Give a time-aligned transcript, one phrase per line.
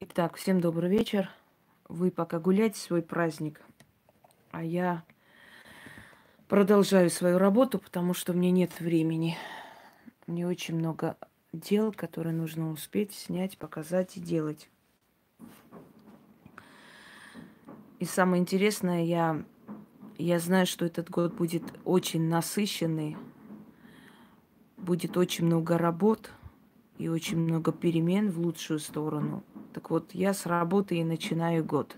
[0.00, 1.28] Итак, всем добрый вечер.
[1.88, 3.60] Вы пока гуляйте свой праздник,
[4.52, 5.02] а я
[6.46, 9.36] продолжаю свою работу, потому что мне нет времени.
[10.28, 11.16] Мне очень много
[11.52, 14.70] дел, которые нужно успеть снять, показать и делать.
[17.98, 19.42] И самое интересное, я,
[20.16, 23.16] я знаю, что этот год будет очень насыщенный,
[24.76, 26.30] будет очень много работ
[26.98, 29.42] и очень много перемен в лучшую сторону.
[29.78, 31.96] Так вот, я с работы и начинаю год.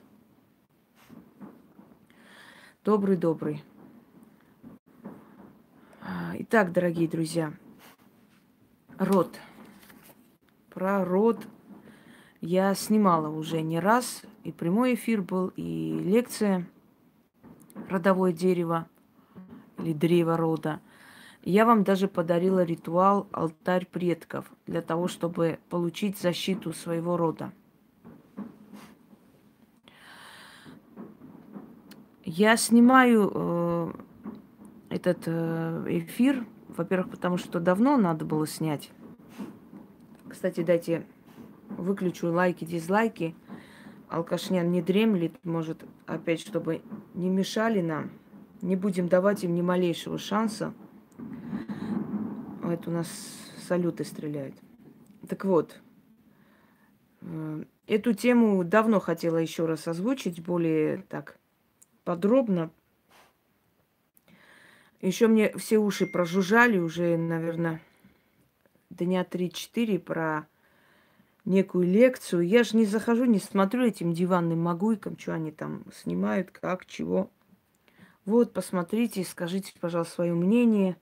[2.84, 3.64] Добрый-добрый.
[6.02, 7.54] А, итак, дорогие друзья,
[8.98, 9.34] род.
[10.68, 11.46] Про род
[12.42, 14.24] я снимала уже не раз.
[14.44, 16.66] И прямой эфир был, и лекция
[17.88, 18.90] «Родовое дерево»
[19.78, 20.82] или «Древо рода».
[21.44, 27.54] Я вам даже подарила ритуал «Алтарь предков» для того, чтобы получить защиту своего рода.
[32.32, 33.92] Я снимаю э,
[34.88, 38.92] этот э, эфир, во-первых, потому что давно надо было снять.
[40.28, 41.04] Кстати, дайте
[41.70, 43.34] выключу лайки, дизлайки.
[44.08, 46.82] Алкашнян не дремлет, может, опять, чтобы
[47.14, 48.12] не мешали нам.
[48.62, 50.72] Не будем давать им ни малейшего шанса.
[52.62, 53.08] Это у нас
[53.66, 54.54] салюты стреляют.
[55.28, 55.80] Так вот,
[57.22, 61.39] э, эту тему давно хотела еще раз озвучить, более так
[62.10, 62.72] подробно.
[65.00, 67.80] Еще мне все уши прожужжали уже, наверное,
[68.90, 70.48] дня 3-4 про
[71.44, 72.44] некую лекцию.
[72.44, 77.30] Я же не захожу, не смотрю этим диванным могуйкам, что они там снимают, как, чего.
[78.24, 80.96] Вот, посмотрите, скажите, пожалуйста, свое мнение.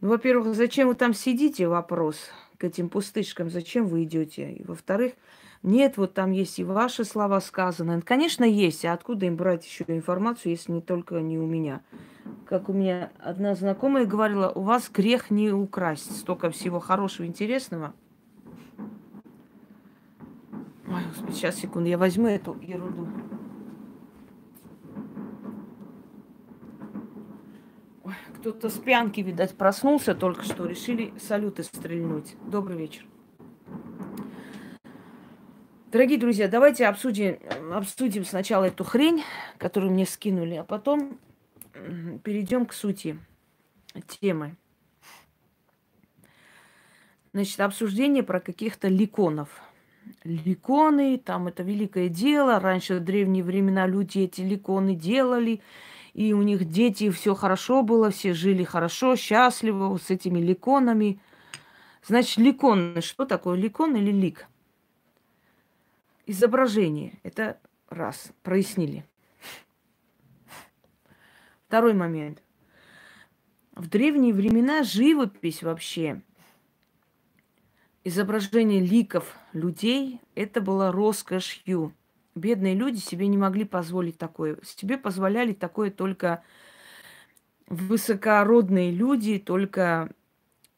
[0.00, 4.52] Ну, во-первых, зачем вы там сидите, вопрос к этим пустышкам, зачем вы идете?
[4.52, 5.12] И, во-вторых,
[5.62, 8.00] нет, вот там есть и ваши слова сказаны.
[8.02, 8.84] Конечно, есть.
[8.84, 11.80] А откуда им брать еще информацию, если не только не у меня?
[12.46, 16.16] Как у меня одна знакомая говорила, у вас грех не украсть.
[16.16, 17.94] Столько всего хорошего, интересного.
[20.88, 23.08] Ой, господи, сейчас, секунду, я возьму эту ерунду.
[28.38, 30.66] Кто-то с пьянки, видать, проснулся только что.
[30.66, 32.36] Решили салюты стрельнуть.
[32.48, 33.04] Добрый вечер.
[35.92, 37.38] Дорогие друзья, давайте обсудим,
[37.72, 39.22] обсудим сначала эту хрень,
[39.56, 41.20] которую мне скинули, а потом
[42.24, 43.20] перейдем к сути
[44.08, 44.56] темы.
[47.32, 49.48] Значит, обсуждение про каких-то ликонов.
[50.24, 52.58] Ликоны, там это великое дело.
[52.58, 55.62] Раньше в древние времена люди эти ликоны делали,
[56.14, 61.20] и у них дети, все хорошо было, все жили хорошо, счастливо с этими ликонами.
[62.04, 64.48] Значит, ликон, что такое ликон или лик?
[66.26, 67.18] Изображение.
[67.22, 69.04] Это раз, прояснили.
[71.66, 72.42] Второй момент.
[73.72, 76.22] В древние времена живопись вообще,
[78.04, 81.92] изображение ликов людей, это было роскошью.
[82.34, 84.58] Бедные люди себе не могли позволить такое.
[84.62, 86.42] Себе позволяли такое только
[87.66, 90.10] высокородные люди, только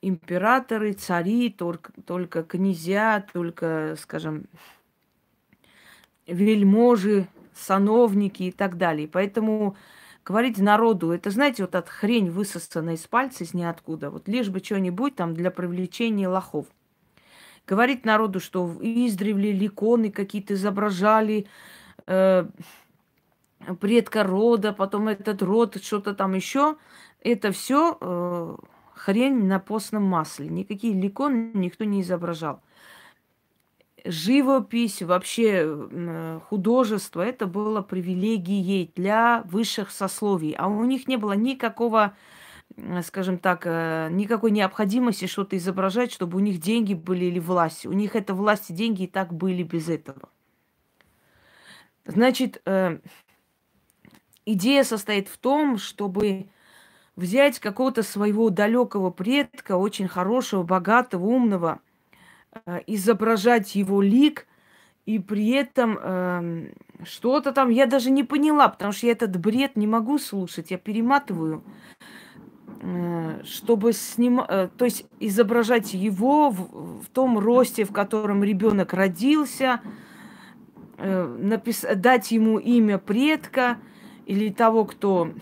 [0.00, 4.47] императоры, цари, только, только князья, только, скажем,
[6.28, 9.09] вельможи, сановники и так далее.
[9.09, 9.77] Поэтому
[10.25, 14.61] говорить народу, это, знаете, вот от хрень высосанная из пальца из ниоткуда, вот лишь бы
[14.61, 16.67] что-нибудь там для привлечения лохов.
[17.67, 21.47] Говорить народу, что издревле ликоны какие-то изображали,
[22.06, 22.47] э,
[23.81, 26.77] предка рода, потом этот род, что-то там еще,
[27.21, 28.56] это все э,
[28.94, 30.49] хрень на постном масле.
[30.49, 32.62] Никакие ликоны никто не изображал
[34.04, 40.53] живопись, вообще художество, это было привилегией для высших сословий.
[40.53, 42.14] А у них не было никакого,
[43.03, 47.87] скажем так, э, никакой необходимости что-то изображать, чтобы у них деньги были или власть.
[47.87, 50.28] У них это власть и деньги и так были без этого.
[52.05, 52.99] Значит, э,
[54.46, 56.49] идея состоит в том, чтобы
[57.17, 61.81] взять какого-то своего далекого предка, очень хорошего, богатого, умного–
[62.87, 64.46] изображать его лик,
[65.06, 66.72] и при этом э,
[67.05, 67.70] что-то там.
[67.70, 71.64] Я даже не поняла, потому что я этот бред не могу слушать, я перематываю,
[72.82, 78.93] э, чтобы снимать, э, то есть изображать его в, в том росте, в котором ребенок
[78.93, 79.81] родился,
[80.99, 81.87] э, напис...
[81.96, 83.78] дать ему имя предка
[84.26, 85.32] или того, кто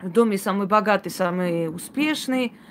[0.00, 2.52] в доме самый богатый, самый успешный–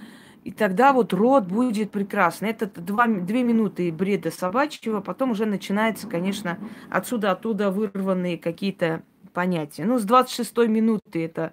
[0.47, 2.51] И тогда вот род будет прекрасный.
[2.51, 6.57] Это два, две минуты бреда собачьего, потом уже начинается, конечно,
[6.89, 9.03] отсюда-оттуда вырванные какие-то
[9.33, 9.83] понятия.
[9.83, 11.51] Ну, с 26 минуты это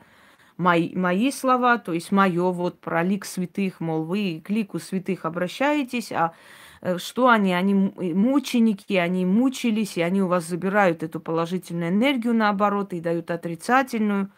[0.56, 5.25] мои, мои слова, то есть мое вот про лик святых, мол, вы к лику святых
[5.25, 6.32] обращаетесь, а
[6.81, 7.52] э, что они?
[7.52, 13.32] Они мученики, они мучились, и они у вас забирают эту положительную энергию наоборот и дают
[13.32, 14.31] отрицательную.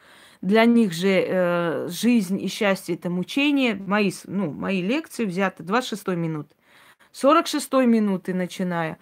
[0.47, 3.75] Для них же э, жизнь и счастье это мучение.
[3.75, 6.47] Мои, ну, мои лекции взяты 26 минут.
[7.11, 8.99] 46 минуты начиная.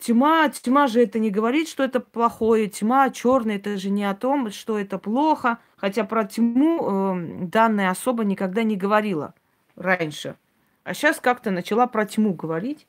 [0.00, 2.66] Тьма, тьма же это не говорит, что это плохое.
[2.66, 5.58] Тьма черная, это же не о том, что это плохо.
[5.76, 9.34] Хотя про тьму э, данная особа никогда не говорила
[9.76, 10.34] раньше.
[10.82, 12.88] А сейчас как-то начала про тьму говорить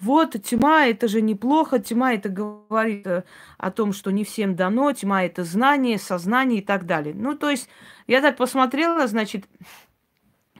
[0.00, 3.24] вот тьма это же неплохо, тьма это говорит э,
[3.56, 7.14] о том, что не всем дано, тьма это знание, сознание и так далее.
[7.14, 7.68] Ну, то есть
[8.06, 9.46] я так посмотрела, значит,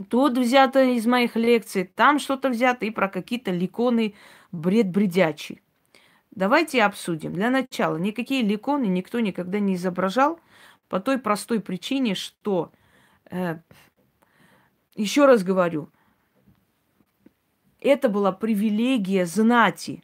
[0.08, 4.14] тут взято из моих лекций, там что-то взято и про какие-то ликоны
[4.52, 5.60] бред бредячий.
[6.30, 7.32] Давайте обсудим.
[7.32, 10.40] Для начала, никакие ликоны никто никогда не изображал
[10.88, 12.72] по той простой причине, что,
[13.30, 13.58] э,
[14.94, 15.90] еще раз говорю,
[17.86, 20.02] это была привилегия знати.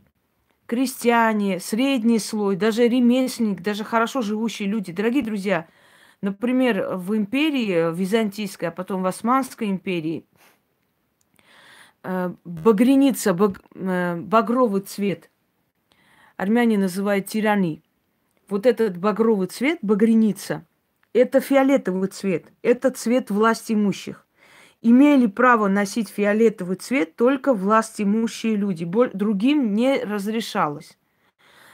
[0.66, 4.92] Крестьяне, средний слой, даже ремесленник, даже хорошо живущие люди.
[4.92, 5.66] Дорогие друзья,
[6.22, 10.24] например, в империи, Византийской, а потом в Османской империи,
[12.04, 15.30] э, багреница, баг, э, багровый цвет,
[16.36, 17.82] армяне называют тирани.
[18.48, 20.64] Вот этот багровый цвет, багреница,
[21.12, 24.26] это фиолетовый цвет, это цвет власти имущих
[24.82, 28.84] имели право носить фиолетовый цвет только власть имущие люди.
[28.84, 30.98] Другим не разрешалось.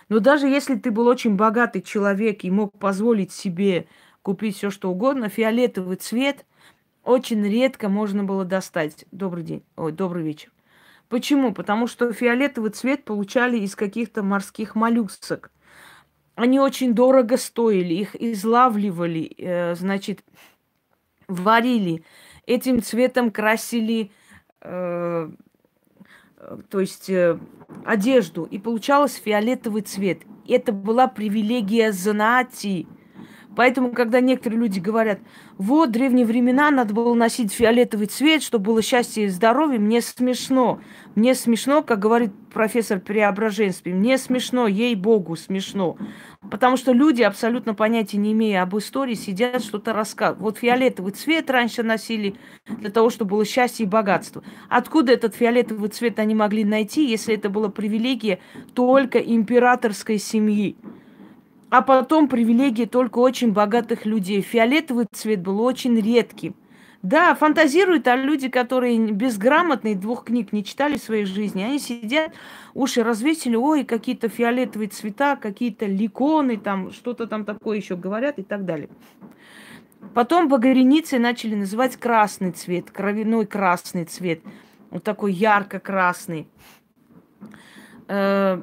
[0.09, 3.89] Но даже если ты был очень богатый человек и мог позволить себе
[4.23, 6.47] купить все, что угодно, фиолетовый цвет
[7.03, 9.07] очень редко можно было достать.
[9.11, 9.65] Добрый день.
[9.77, 10.53] Ой, добрый вечер.
[11.09, 11.55] Почему?
[11.55, 15.51] Потому что фиолетовый цвет получали из каких-то морских моллюсок.
[16.35, 20.23] Они очень дорого стоили, их излавливали, э, значит,
[21.27, 22.05] варили
[22.49, 24.11] этим цветом красили,
[24.63, 25.31] э,
[26.71, 27.39] то есть э,
[27.85, 30.23] одежду, и получалось фиолетовый цвет.
[30.49, 32.87] Это была привилегия знати.
[33.55, 35.19] Поэтому, когда некоторые люди говорят,
[35.59, 40.81] вот, древние времена надо было носить фиолетовый цвет, чтобы было счастье и здоровье, мне смешно.
[41.19, 45.97] Мне смешно, как говорит профессор Преображенский, мне смешно, ей-богу, смешно.
[46.49, 50.41] Потому что люди, абсолютно понятия не имея об истории, сидят, что-то рассказывают.
[50.41, 52.37] Вот фиолетовый цвет раньше носили
[52.69, 54.45] для того, чтобы было счастье и богатство.
[54.69, 58.39] Откуда этот фиолетовый цвет они могли найти, если это была привилегия
[58.75, 60.77] только императорской семьи?
[61.71, 64.41] а потом привилегии только очень богатых людей.
[64.41, 66.55] Фиолетовый цвет был очень редким.
[67.03, 72.33] Да, фантазируют, а люди, которые безграмотные, двух книг не читали в своей жизни, они сидят,
[72.75, 78.43] уши развесили, ой, какие-то фиолетовые цвета, какие-то ликоны, там что-то там такое еще говорят и
[78.43, 78.89] так далее.
[80.13, 84.41] Потом багряницы начали называть красный цвет, кровяной красный цвет,
[84.91, 86.49] вот такой ярко-красный.
[88.09, 88.61] Э,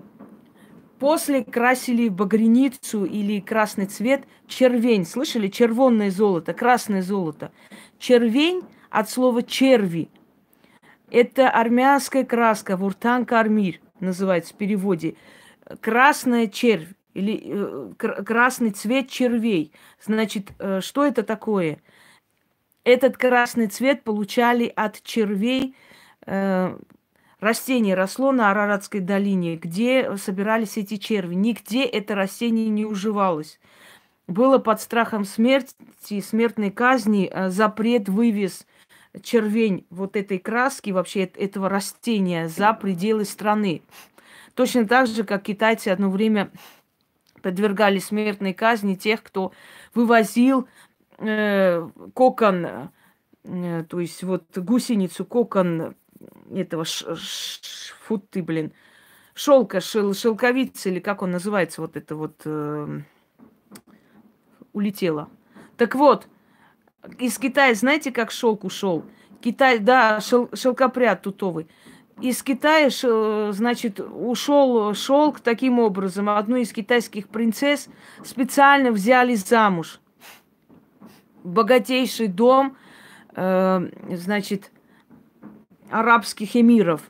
[1.00, 5.06] После красили багряницу или красный цвет червень.
[5.06, 5.50] Слышали?
[5.50, 7.52] Червонное золото, красное золото.
[8.06, 8.62] Червень
[8.92, 10.10] от слова черви.
[11.10, 15.16] Это армянская краска, вуртанка армир называется в переводе.
[15.82, 19.74] Красная червь или э, красный цвет червей.
[20.00, 21.80] Значит, э, что это такое?
[22.84, 25.76] Этот красный цвет получали от червей
[26.28, 26.78] э,
[27.40, 31.34] растение росло на Араратской долине, где собирались эти черви.
[31.34, 33.60] Нигде это растение не уживалось.
[34.28, 35.76] Было под страхом смерти,
[36.22, 38.66] смертной казни, э, запрет вывез
[39.22, 43.82] червень вот этой краски, вообще этого растения за пределы страны.
[44.56, 46.52] Точно так же, как китайцы одно время
[47.42, 49.52] подвергали смертной казни тех, кто
[49.94, 50.68] вывозил
[51.20, 52.90] э, кокон,
[53.44, 55.96] э, то есть вот гусеницу, кокон
[56.52, 58.74] этого ш, ш, фу ты, блин,
[59.36, 63.02] шелка, шел, шелковица, или как он называется, вот это вот э,
[64.76, 65.30] улетело.
[65.78, 66.28] Так вот,
[67.18, 69.06] из Китая, знаете, как шелк ушел?
[69.42, 71.68] Китай, да, шел, шелкопряд тутовый.
[72.22, 72.90] Из Китая,
[73.52, 76.30] значит, ушел шелк таким образом.
[76.30, 77.90] Одну из китайских принцесс
[78.24, 80.00] специально взяли замуж.
[81.44, 82.78] Богатейший дом,
[83.36, 84.72] э, значит,
[85.92, 87.02] арабских эмиров.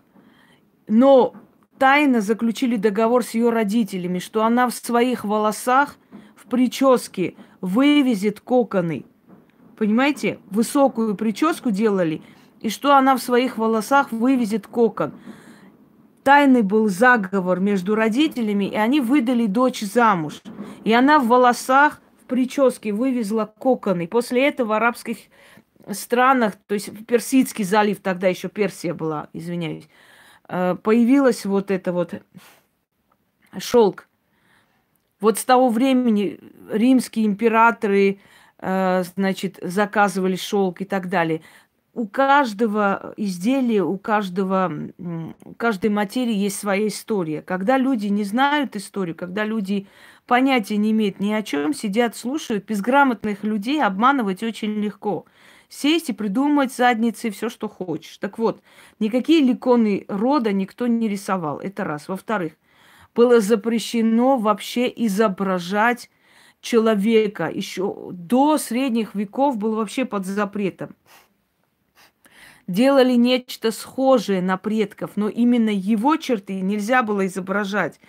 [0.88, 1.36] Но
[1.78, 5.98] тайно заключили договор с ее родителями, что она в своих волосах,
[6.46, 9.06] в прическе вывезет коконы.
[9.78, 10.40] Понимаете?
[10.50, 12.22] Высокую прическу делали
[12.62, 15.14] и что она в своих волосах вывезет кокон.
[16.24, 20.42] Тайный был заговор между родителями, и они выдали дочь замуж.
[20.84, 24.02] И она в волосах, в прическе вывезла кокон.
[24.02, 25.18] И после этого в арабских
[25.92, 29.88] странах, то есть Персидский залив, тогда еще Персия была, извиняюсь,
[30.50, 32.16] э, появилась вот это вот
[33.60, 34.08] шелк.
[35.26, 36.40] Вот с того времени
[36.72, 38.20] римские императоры,
[38.60, 41.42] э, значит, заказывали шелк и так далее.
[41.96, 47.42] У каждого изделия, у каждого, у каждой материи есть своя история.
[47.42, 49.88] Когда люди не знают историю, когда люди
[50.28, 55.26] понятия не имеют ни о чем, сидят, слушают, безграмотных людей обманывать очень легко
[55.70, 58.20] сесть и придумать задницы все, что хочешь.
[58.20, 58.62] Так вот,
[59.00, 61.60] никакие ликоны рода никто не рисовал.
[61.60, 62.08] Это раз.
[62.08, 62.54] Во-вторых,
[63.16, 66.10] было запрещено вообще изображать
[66.62, 67.50] человека.
[67.52, 70.96] Еще до средних веков был вообще под запретом.
[72.68, 78.00] Делали нечто схожее на предков, но именно его черты нельзя было изображать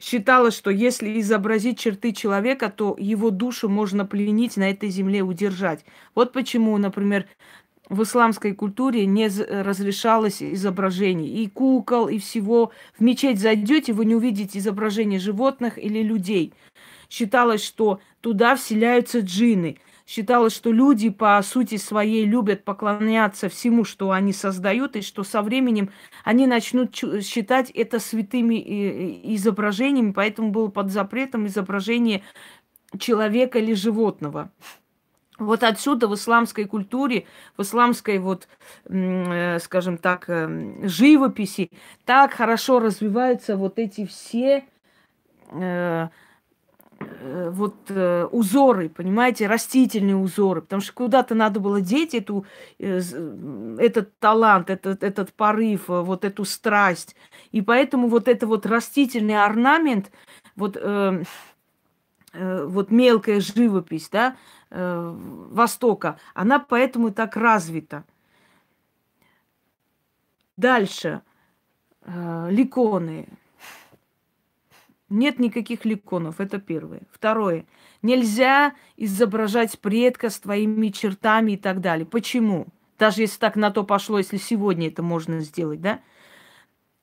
[0.00, 5.84] считалось, что если изобразить черты человека, то его душу можно пленить на этой земле, удержать.
[6.14, 7.26] Вот почему, например,
[7.88, 12.72] в исламской культуре не разрешалось изображение и кукол, и всего.
[12.98, 16.52] В мечеть зайдете, вы не увидите изображение животных или людей.
[17.08, 19.78] Считалось, что туда вселяются джины–
[20.08, 25.42] считалось, что люди по сути своей любят поклоняться всему, что они создают, и что со
[25.42, 25.90] временем
[26.24, 32.22] они начнут считать это святыми э, изображениями, поэтому было под запретом изображение
[32.98, 34.50] человека или животного.
[35.38, 37.26] Вот отсюда в исламской культуре,
[37.56, 38.48] в исламской, вот,
[38.86, 41.70] э, скажем так, э, живописи
[42.04, 44.64] так хорошо развиваются вот эти все
[45.50, 46.08] Э,
[47.50, 47.90] вот
[48.32, 52.44] узоры, понимаете, растительные узоры, потому что куда-то надо было деть эту,
[52.78, 57.14] этот талант, этот, этот порыв, вот эту страсть.
[57.52, 60.10] И поэтому вот это вот растительный орнамент,
[60.56, 60.76] вот,
[62.34, 64.36] вот мелкая живопись, да,
[64.70, 68.04] Востока, она поэтому так развита.
[70.56, 71.22] Дальше.
[72.02, 73.28] Э, ликоны.
[75.08, 77.02] Нет никаких ликонов, это первое.
[77.10, 77.64] Второе.
[78.02, 82.04] Нельзя изображать предка с твоими чертами и так далее.
[82.04, 82.66] Почему?
[82.98, 86.00] Даже если так на то пошло, если сегодня это можно сделать, да?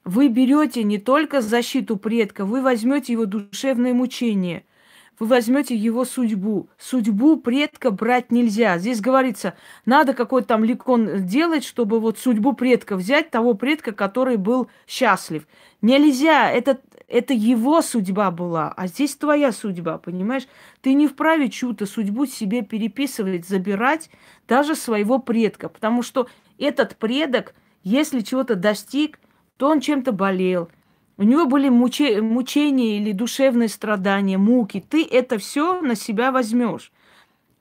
[0.03, 4.65] Вы берете не только защиту предка, вы возьмете его душевное мучение–
[5.19, 6.69] вы возьмете его судьбу.
[6.77, 8.77] Судьбу предка брать нельзя.
[8.77, 9.55] Здесь говорится,
[9.85, 15.47] надо какой-то там ликон делать, чтобы вот судьбу предка взять, того предка, который был счастлив.
[15.81, 20.47] Нельзя, это, это его судьба была, а здесь твоя судьба, понимаешь?
[20.81, 24.09] Ты не вправе чью-то судьбу себе переписывать, забирать
[24.47, 27.53] даже своего предка, потому что этот предок,
[27.83, 29.19] если чего-то достиг,
[29.57, 30.69] то он чем-то болел,
[31.17, 34.83] у него были муче- мучения или душевные страдания, муки.
[34.87, 36.91] Ты это все на себя возьмешь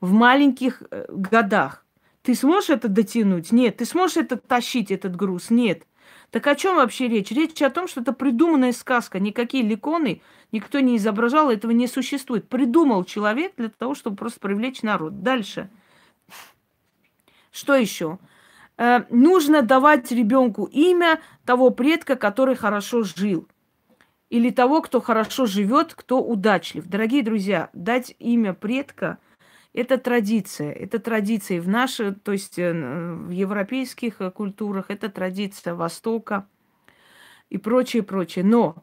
[0.01, 1.85] в маленьких э, годах.
[2.23, 3.53] Ты сможешь это дотянуть?
[3.53, 3.77] Нет.
[3.77, 5.51] Ты сможешь это тащить, этот груз?
[5.51, 5.87] Нет.
[6.31, 7.31] Так о чем вообще речь?
[7.31, 9.21] Речь о том, что это придуманная сказка.
[9.21, 10.21] Никакие ликоны
[10.51, 12.49] никто не изображал, этого не существует.
[12.49, 15.23] Придумал человек для того, чтобы просто привлечь народ.
[15.23, 15.71] Дальше.
[17.53, 18.19] Что еще?
[18.77, 23.47] Э, нужно давать ребенку имя того предка, который хорошо жил.
[24.31, 26.87] Или того, кто хорошо живет, кто удачлив.
[26.87, 29.19] Дорогие друзья, дать имя предка–
[29.75, 30.73] это традиция.
[30.73, 36.47] Это традиция в нашей, то есть э, в европейских э, культурах, это традиция Востока
[37.51, 38.45] и прочее, прочее.
[38.45, 38.77] Но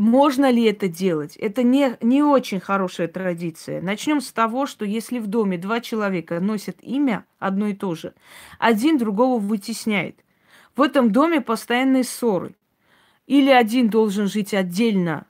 [0.00, 1.36] можно ли это делать?
[1.36, 3.82] Это не, не очень хорошая традиция.
[3.82, 8.14] Начнем с того, что если в доме два человека носят имя одно и то же,
[8.58, 10.16] один другого вытесняет.
[10.74, 12.54] В этом доме постоянные ссоры.
[13.26, 15.26] Или один должен жить отдельно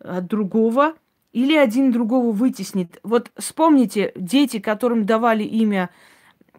[0.00, 0.92] от другого,
[1.32, 3.00] или один другого вытеснит.
[3.04, 5.88] Вот вспомните, дети, которым давали имя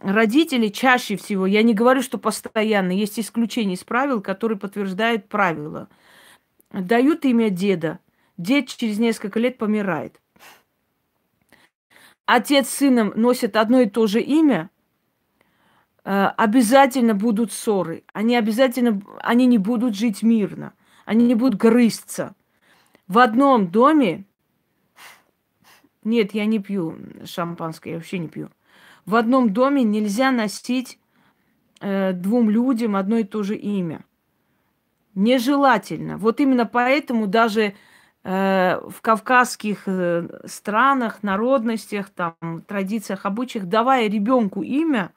[0.02, 5.90] родители, чаще всего, я не говорю, что постоянно, есть исключения из правил, которые подтверждают правила–
[6.82, 8.00] Дают имя деда.
[8.38, 10.20] Дед через несколько лет помирает.
[12.26, 14.70] Отец с сыном носят одно и то же имя,
[16.04, 18.04] э, обязательно будут ссоры.
[18.12, 20.74] Они обязательно, они не будут жить мирно.
[21.06, 22.36] Они не будут грызться.
[23.08, 24.26] В одном доме,
[26.04, 28.50] нет, я не пью шампанское, я вообще не пью.
[29.06, 31.00] В одном доме нельзя носить
[31.80, 34.04] э, двум людям одно и то же имя.
[35.16, 36.18] Нежелательно.
[36.18, 37.74] Вот именно поэтому даже
[38.24, 42.36] э, в кавказских э, странах, народностях, там,
[42.68, 45.14] традициях, обычаях, давая ребенку имя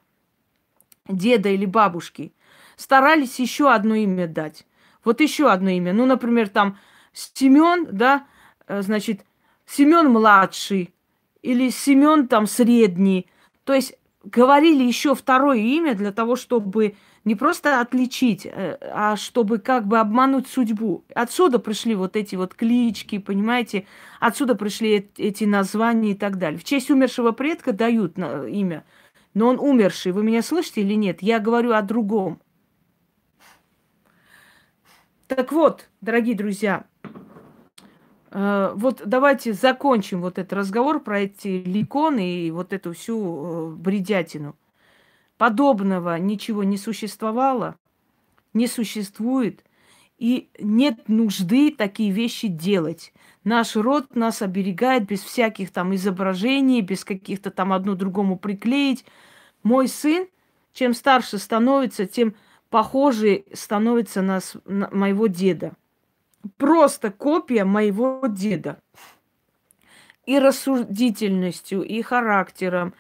[1.09, 2.33] деда или бабушки,
[2.77, 4.67] старались еще одно имя дать.
[5.05, 5.93] Вот еще одно имя.
[5.93, 6.79] Ну, например, там
[7.13, 8.25] Семен, да,
[8.69, 9.27] э, значит,
[9.67, 10.95] Семен младший
[11.43, 13.27] или Семен там средний.
[13.65, 16.95] То есть говорили еще второе имя для того, чтобы
[17.25, 21.05] не просто отличить, э, а чтобы как бы обмануть судьбу.
[21.15, 23.87] Отсюда пришли вот эти вот клички, понимаете?
[24.21, 26.59] Отсюда пришли эти названия и так далее.
[26.59, 28.85] В честь умершего предка дают имя,
[29.35, 30.13] но он умерший.
[30.13, 31.23] Вы меня слышите или нет?
[31.23, 32.41] Я говорю о другом.
[35.29, 36.87] Так вот, дорогие друзья,
[38.31, 43.75] э, вот давайте закончим вот этот разговор про эти ликоны и вот эту всю э,
[43.77, 44.57] бредятину.
[45.39, 47.77] Подобного ничего не существовало,
[48.53, 49.65] не существует,
[50.19, 53.13] и нет нужды такие вещи делать.
[53.45, 59.05] Наш род нас оберегает без всяких там изображений, без каких-то там одно другому приклеить.
[59.63, 60.27] Мой сын,
[60.73, 62.35] чем старше становится, тем
[62.69, 65.75] похожий становится на, на моего деда.
[66.57, 68.81] Просто копия моего деда.
[70.27, 72.93] И рассудительностью, и характером,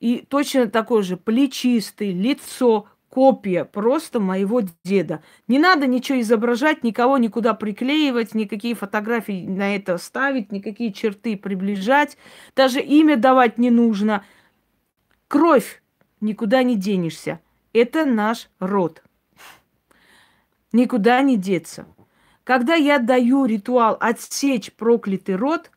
[0.00, 5.22] и точно такой же плечистый, лицо, копия просто моего деда.
[5.46, 12.16] Не надо ничего изображать, никого никуда приклеивать, никакие фотографии на это ставить, никакие черты приближать.
[12.56, 14.24] Даже имя давать не нужно.
[15.28, 15.82] Кровь
[16.20, 17.40] никуда не денешься.
[17.72, 19.02] Это наш род.
[20.72, 21.86] Никуда не деться.
[22.44, 25.70] Когда я даю ритуал отсечь проклятый род,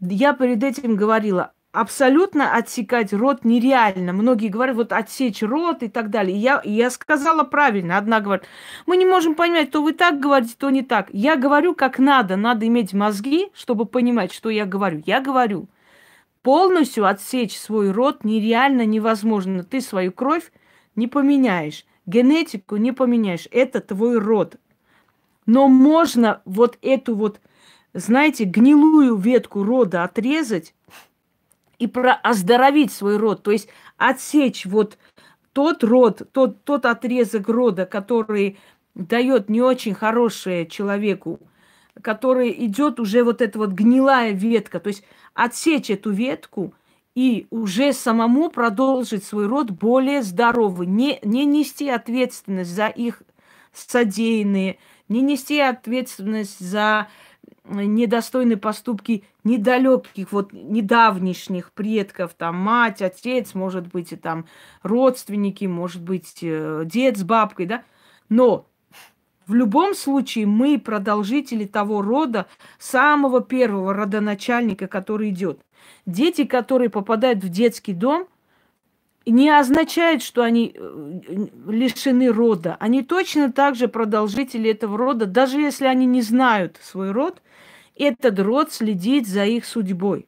[0.00, 4.12] я перед этим говорила, абсолютно отсекать рот нереально.
[4.12, 6.36] Многие говорят, вот отсечь рот и так далее.
[6.36, 7.96] я, я сказала правильно.
[7.96, 8.44] Одна говорит,
[8.86, 11.08] мы не можем понять, то вы так говорите, то не так.
[11.12, 12.36] Я говорю, как надо.
[12.36, 15.02] Надо иметь мозги, чтобы понимать, что я говорю.
[15.06, 15.66] Я говорю,
[16.42, 19.64] полностью отсечь свой рот нереально невозможно.
[19.64, 20.52] Ты свою кровь
[20.94, 21.86] не поменяешь.
[22.04, 23.48] Генетику не поменяешь.
[23.50, 24.56] Это твой род.
[25.46, 27.40] Но можно вот эту вот,
[27.94, 30.74] знаете, гнилую ветку рода отрезать,
[31.82, 34.98] и про оздоровить свой род, то есть отсечь вот
[35.52, 38.56] тот род, тот, тот отрезок рода, который
[38.94, 41.40] дает не очень хорошее человеку,
[42.00, 45.02] который идет уже вот эта вот гнилая ветка, то есть
[45.34, 46.72] отсечь эту ветку
[47.16, 53.22] и уже самому продолжить свой род более здоровый, не, не нести ответственность за их
[53.72, 57.08] содеянные, не нести ответственность за
[57.64, 64.46] недостойные поступки недалеких, вот недавнешних предков, там мать, отец, может быть, и там
[64.82, 67.84] родственники, может быть, э, дед с бабкой, да.
[68.28, 68.66] Но
[69.46, 72.46] в любом случае мы продолжители того рода,
[72.78, 75.60] самого первого родоначальника, который идет.
[76.06, 78.26] Дети, которые попадают в детский дом,
[79.24, 82.76] не означает, что они э, лишены рода.
[82.80, 87.40] Они точно так же продолжители этого рода, даже если они не знают свой род–
[87.96, 90.26] этот род следит за их судьбой.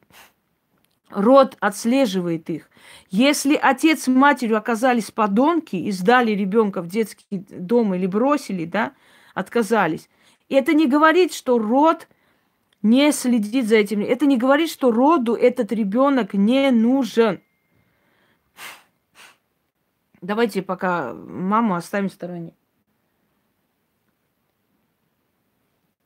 [1.10, 2.68] Род отслеживает их.
[3.10, 8.92] Если отец с матерью оказались подонки и сдали ребенка в детский дом или бросили, да,
[9.34, 10.08] отказались,
[10.48, 12.08] это не говорит, что род
[12.82, 14.00] не следит за этим.
[14.00, 17.40] Это не говорит, что роду этот ребенок не нужен.
[20.20, 22.54] Давайте пока маму оставим в стороне.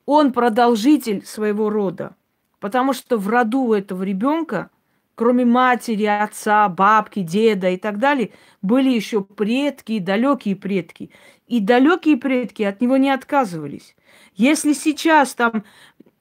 [0.09, 2.17] Он продолжитель своего рода.
[2.61, 4.71] Потому что в роду этого ребенка,
[5.15, 8.31] кроме матери, отца, бабки, деда и так далее,
[8.63, 11.11] были еще предки и далекие предки.
[11.47, 13.95] И далекие предки от него не отказывались.
[14.35, 15.65] Если сейчас там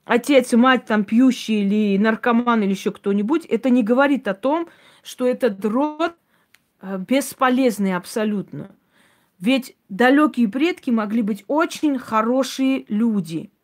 [0.04, 4.68] отец мать там пьющие или наркоман или еще кто-нибудь, это не говорит о том,
[5.02, 6.14] что этот род
[6.82, 8.76] э, бесполезный абсолютно.
[9.40, 13.50] Ведь далекие предки могли быть очень хорошие люди–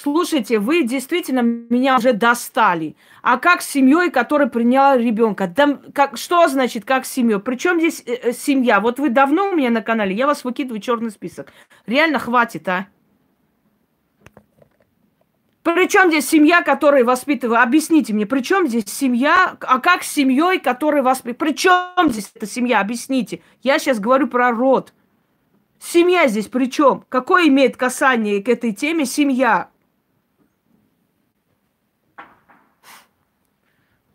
[0.00, 2.94] Слушайте, вы действительно меня уже достали.
[3.20, 5.48] А как с семьей, которая приняла ребенка?
[5.48, 7.40] Да, как, что значит как с семьей?
[7.40, 8.78] Причем здесь э, э, семья?
[8.78, 11.52] Вот вы давно у меня на канале, я вас выкидываю черный список.
[11.86, 12.86] Реально хватит, а?
[15.64, 17.60] Причем здесь семья, которая воспитывает?
[17.60, 19.56] Объясните мне, при чем здесь семья?
[19.58, 21.38] А как с семьей, которая воспитывает?
[21.38, 22.78] При чем здесь эта семья?
[22.78, 23.42] Объясните.
[23.64, 24.94] Я сейчас говорю про род.
[25.80, 27.04] Семья здесь при чем?
[27.08, 29.70] Какое имеет касание к этой теме семья?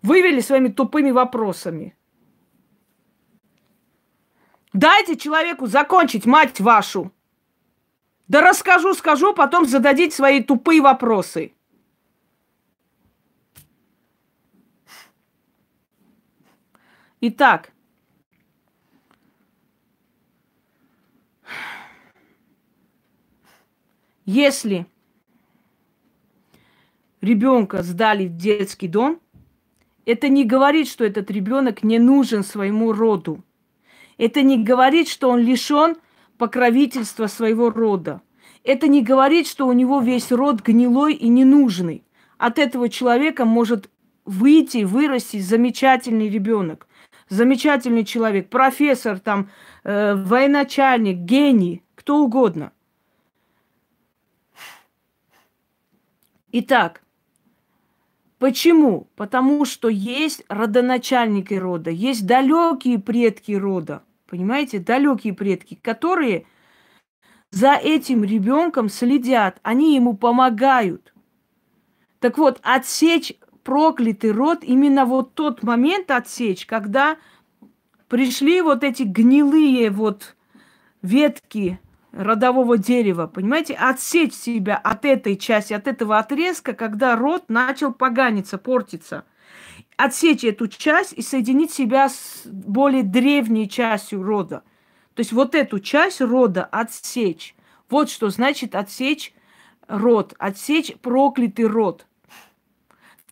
[0.04, 1.98] Вывели своими тупыми вопросами.
[4.74, 7.12] Дайте человеку закончить, мать вашу.
[8.28, 11.54] Да расскажу, скажу, потом зададите свои тупые вопросы.
[17.22, 17.72] Итак,
[24.26, 24.86] если
[27.22, 29.23] ребенка сдали в детский дом,
[30.06, 33.44] это не говорит, что этот ребенок не нужен своему роду.
[34.18, 35.96] Это не говорит, что он лишен
[36.38, 38.22] покровительства своего рода.
[38.64, 42.04] Это не говорит, что у него весь род гнилой и ненужный.
[42.38, 43.90] От этого человека может
[44.26, 46.88] выйти, вырасти замечательный ребенок,
[47.30, 49.50] замечательный человек, профессор, там,
[49.84, 52.72] э, военачальник, гений, кто угодно.
[56.52, 57.02] Итак,
[58.44, 59.08] Почему?
[59.16, 64.04] Потому что есть родоначальники рода, есть далекие предки рода.
[64.28, 66.46] Понимаете, далекие предки, которые
[67.52, 71.14] за этим ребенком следят, они ему помогают.
[72.20, 73.32] Так вот, отсечь
[73.64, 77.16] проклятый род, именно вот тот момент отсечь, когда
[78.10, 80.36] пришли вот эти гнилые вот
[81.02, 81.80] ветки
[82.14, 88.58] родового дерева, понимаете, отсечь себя от этой части, от этого отрезка, когда род начал поганиться,
[88.58, 89.26] портиться.
[89.98, 94.64] Отсечь эту часть и соединить себя с более древней частью рода.
[95.16, 97.56] То есть вот эту часть рода отсечь.
[97.90, 99.34] Вот что значит отсечь
[99.88, 102.06] род, отсечь проклятый род.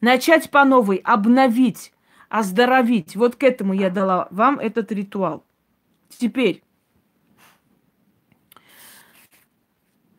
[0.01, 1.93] Начать по новой, обновить,
[2.29, 3.15] оздоровить.
[3.15, 5.43] Вот к этому я дала вам этот ритуал.
[6.09, 6.63] Теперь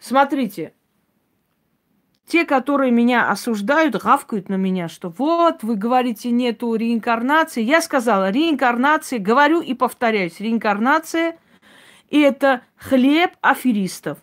[0.02, 0.74] Смотрите,
[2.26, 7.62] те, которые меня осуждают, гавкают на меня, что вот, вы говорите, нету реинкарнации.
[7.62, 11.38] Я сказала, реинкарнация, говорю и повторяюсь, реинкарнация–
[12.10, 14.18] это хлеб аферистов.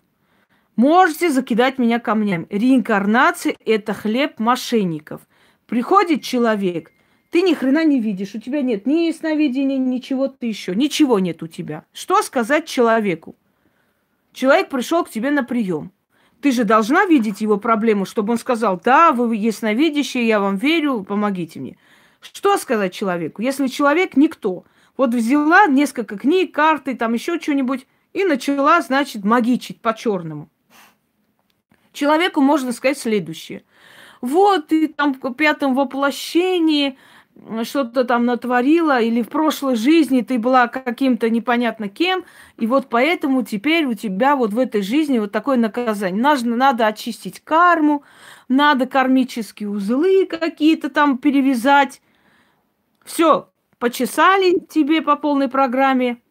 [0.76, 2.46] Можете закидать меня камнями.
[2.50, 5.22] Реинкарнация– это хлеб мошенников.
[5.66, 6.92] Приходит человек,
[7.32, 11.48] ты ни хрена не видишь, у тебя нет ни ясновидения, ничего-то еще, ничего нет у
[11.48, 11.86] тебя.
[11.94, 13.38] Что сказать человеку?
[14.34, 15.92] Человек пришел к тебе на прием.
[16.42, 21.04] Ты же должна видеть его проблему, чтобы он сказал, да, вы ясновидящие, я вам верю,
[21.04, 21.78] помогите мне.
[22.22, 24.64] Что сказать человеку, если человек никто?
[24.96, 30.50] Вот взяла несколько книг, карты, там еще что-нибудь, и начала, значит, магичить по-черному.
[31.92, 33.64] Человеку можно сказать следующее.
[34.22, 36.98] Вот ты там в пятом воплощении–
[37.64, 42.26] что-то там натворила, или в прошлой жизни ты была каким-то непонятно кем,
[42.58, 46.22] и вот поэтому теперь у тебя вот в этой жизни вот такое наказание.
[46.22, 48.04] Надо, надо очистить карму,
[48.48, 52.02] надо кармические узлы какие-то там перевязать.
[53.06, 53.50] Все,
[53.80, 56.22] почесали тебе по полной программе,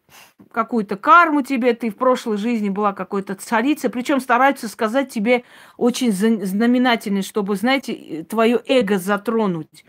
[0.51, 5.43] какую-то карму тебе, ты в прошлой жизни была какой-то царицей, причем стараются сказать тебе
[5.77, 9.85] очень знаменательно, чтобы, знаете, твое эго затронуть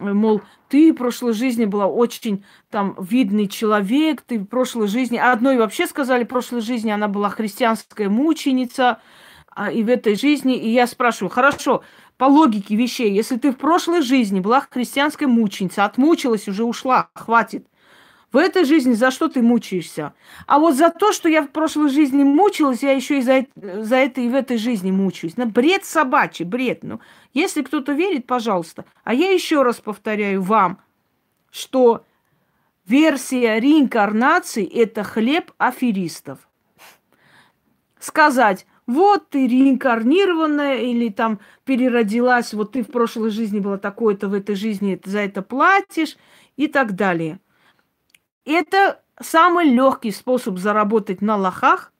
[0.00, 5.32] мол, ты в прошлой жизни была очень там видный человек, ты в прошлой жизни, а
[5.32, 9.00] одной вообще сказали, в прошлой жизни она была христианская мученица,
[9.54, 11.82] а, и в этой жизни, и я спрашиваю, хорошо,
[12.16, 17.66] по логике вещей, если ты в прошлой жизни была христианской мученицей, отмучилась, уже ушла, хватит–
[18.30, 20.12] в этой жизни за что ты мучаешься?
[20.46, 23.96] А вот за то, что я в прошлой жизни мучилась, я еще и за, за
[23.96, 25.38] это и в этой жизни мучаюсь.
[25.38, 26.80] На бред собачий, бред.
[26.82, 27.00] Ну,
[27.34, 28.84] если кто-то верит, пожалуйста.
[29.04, 30.80] А я еще раз повторяю вам,
[31.50, 32.04] что
[32.86, 36.48] версия реинкарнации– это хлеб аферистов.
[37.98, 44.34] Сказать, вот ты реинкарнированная или там переродилась, вот ты в прошлой жизни была такой-то, в
[44.34, 46.16] этой жизни за это платишь
[46.56, 47.40] и так далее–
[48.48, 51.92] это самый легкий способ заработать на лохах,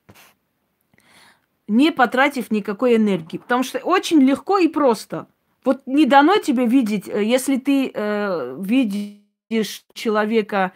[1.68, 3.38] не потратив никакой энергии.
[3.38, 5.26] Потому что очень легко и просто.
[5.64, 10.72] Вот не дано тебе видеть, э, если ты э, видишь человека,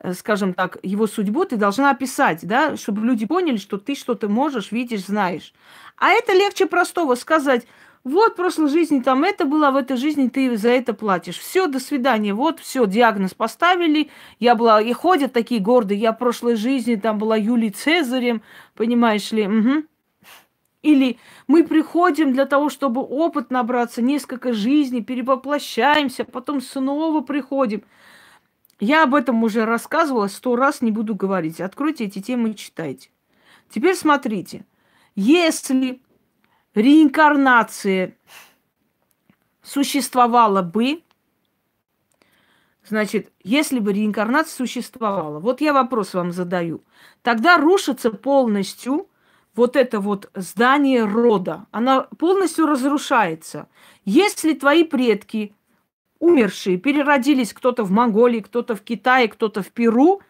[0.00, 4.28] э, скажем так, его судьбу, ты должна описать, да, чтобы люди поняли, что ты что-то
[4.28, 5.52] можешь, видишь, знаешь.
[5.96, 7.66] А это легче простого сказать,
[8.04, 11.38] вот в прошлой жизни там это было, в этой жизни ты за это платишь.
[11.38, 12.32] Все, до свидания.
[12.32, 14.08] Вот, все, диагноз поставили.
[14.38, 16.00] Я была, и ходят такие гордые.
[16.00, 18.40] Я в прошлой жизни там была Юлией Цезарем,
[18.76, 19.46] понимаешь ли.
[19.46, 19.84] Угу.
[20.88, 27.84] Или мы приходим для того, чтобы опыт набраться, несколько жизней, перевоплощаемся, потом снова приходим.
[28.80, 31.60] Я об этом уже рассказывала, сто раз не буду говорить.
[31.60, 33.10] Откройте эти темы и читайте.
[33.68, 34.64] Теперь смотрите.
[35.14, 36.00] Если
[36.74, 38.16] реинкарнации
[39.60, 41.02] существовала бы,
[42.82, 46.82] значит, если бы реинкарнация существовала, вот я вопрос вам задаю,
[47.20, 49.06] тогда рушится полностью
[49.58, 53.68] вот это вот здание рода, она полностью разрушается.
[54.04, 55.52] Если твои предки
[56.20, 60.22] умершие переродились кто-то в Монголии, кто-то в Китае, кто-то в Перу,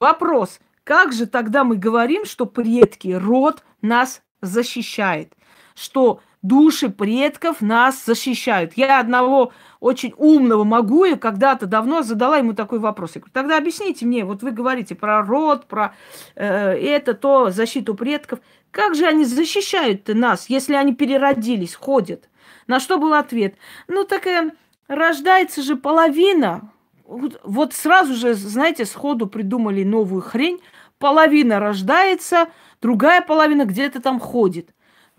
[0.00, 5.32] вопрос, как же тогда мы говорим, что предки, род нас защищает,
[5.76, 8.72] что души предков нас защищают.
[8.76, 13.12] Я одного очень умного могу и когда-то давно задала ему такой вопрос.
[13.14, 15.94] Я говорю, тогда объясните мне, вот вы говорите про род, про
[16.34, 18.40] э, это, то, защиту предков.
[18.70, 22.28] Как же они защищают нас, если они переродились, ходят?
[22.66, 23.56] На что был ответ?
[23.88, 24.52] Ну, такая
[24.88, 26.70] рождается же половина.
[27.04, 30.60] Вот сразу же, знаете, сходу придумали новую хрень.
[30.98, 32.48] Половина рождается,
[32.80, 34.70] другая половина где-то там ходит.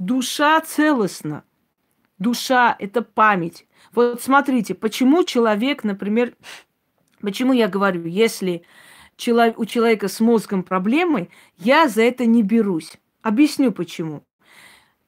[0.01, 1.43] Душа целостна.
[2.17, 3.67] Душа– это память.
[3.93, 6.33] Вот смотрите, почему человек, например,
[7.19, 8.63] почему я говорю, если
[9.27, 12.97] у человека с мозгом проблемы, я за это не берусь.
[13.21, 14.23] Объясню почему.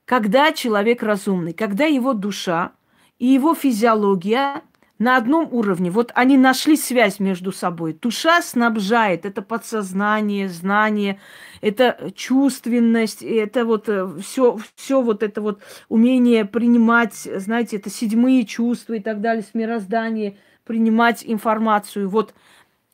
[0.06, 2.74] Когда человек разумный, когда его душа
[3.18, 4.62] и его физиология
[5.00, 5.90] на одном уровне.
[5.90, 7.94] Вот они нашли связь между собой.
[7.94, 11.20] Душа снабжает, это подсознание, знание,
[11.62, 13.90] это чувственность, это вот
[14.22, 19.44] все, э, все вот это вот умение принимать, знаете, это седьмые чувства и так далее,
[19.44, 22.08] с мироздания, принимать информацию.
[22.08, 22.34] Вот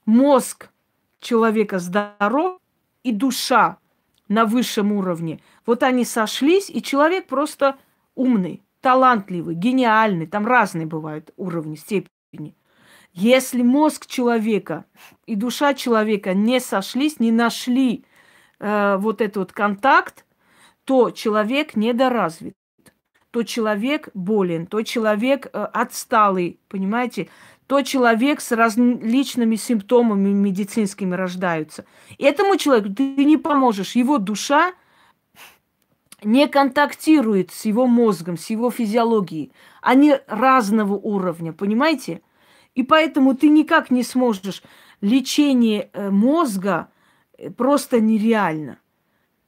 [0.05, 0.69] мозг
[1.19, 2.59] человека здоров
[3.03, 3.77] и душа
[4.27, 5.41] на высшем уровне.
[5.65, 7.77] Вот они сошлись, и человек просто
[8.15, 12.55] умный талантливый, гениальный, там разные бывают уровни, степени.
[13.13, 14.85] Если мозг человека
[15.25, 18.05] и душа человека не сошлись, не нашли
[18.59, 20.25] э, вот этот вот контакт,
[20.85, 22.53] то человек недоразвит,
[23.31, 27.29] то человек болен, то человек э, отсталый, понимаете?
[27.67, 31.85] То человек с различными симптомами медицинскими рождаются.
[32.17, 33.95] Этому человеку ты не поможешь.
[33.95, 34.73] Его душа
[36.23, 39.51] не контактирует с его мозгом, с его физиологией.
[39.81, 42.21] Они разного уровня, понимаете?
[42.75, 44.63] И поэтому ты никак не сможешь.
[45.01, 46.89] Лечение э, мозга
[47.37, 48.79] э, просто нереально.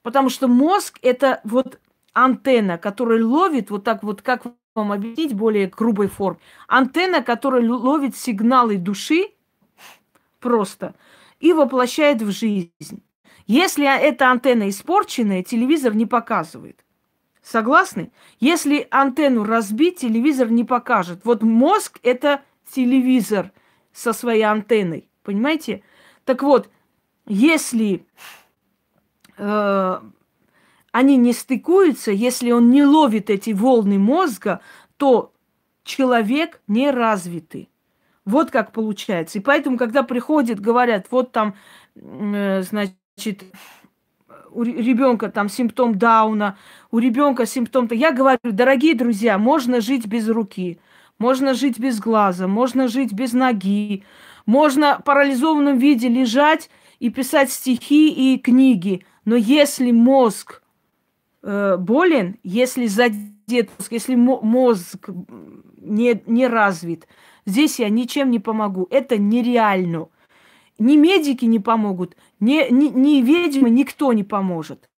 [0.02, 1.78] Потому что мозг– это вот
[2.12, 4.42] антенна, которая ловит, вот так вот, как
[4.74, 9.28] вам объяснить более грубой форме, антенна, которая ловит сигналы души
[10.40, 10.94] просто
[11.40, 13.02] и воплощает в жизнь.
[13.46, 16.84] Если эта антенна испорченная, телевизор не показывает.
[17.42, 18.12] Согласны?
[18.38, 21.20] Если антенну разбить, телевизор не покажет.
[21.24, 23.52] Вот мозг– это телевизор
[23.92, 25.08] со своей антенной.
[25.24, 25.82] Понимаете?
[26.24, 26.70] Так вот,
[27.26, 28.06] если
[29.36, 30.00] э,
[30.92, 34.60] они не стыкуются, если он не ловит эти волны мозга,
[34.96, 35.32] то
[35.82, 37.70] человек не развитый.
[38.24, 39.38] Вот как получается.
[39.38, 41.56] И поэтому, когда приходят, говорят, вот там,
[41.96, 43.44] э, значит, значит,
[44.50, 46.56] у ребенка там симптом Дауна,
[46.90, 47.88] у ребенка симптом...
[47.88, 50.78] то Я говорю, дорогие друзья, можно жить без руки,
[51.18, 54.04] можно жить без глаза, можно жить без ноги,
[54.46, 59.04] можно в парализованном виде лежать и писать стихи и книги.
[59.24, 60.62] Но если мозг
[61.42, 65.08] э, болен, если задет, если мозг
[65.76, 67.06] не, не развит,
[67.46, 68.86] здесь я ничем не помогу.
[68.90, 70.08] Это нереально.
[70.78, 74.88] Ни медики не помогут, ни, ни, ни ведьмы, никто не поможет.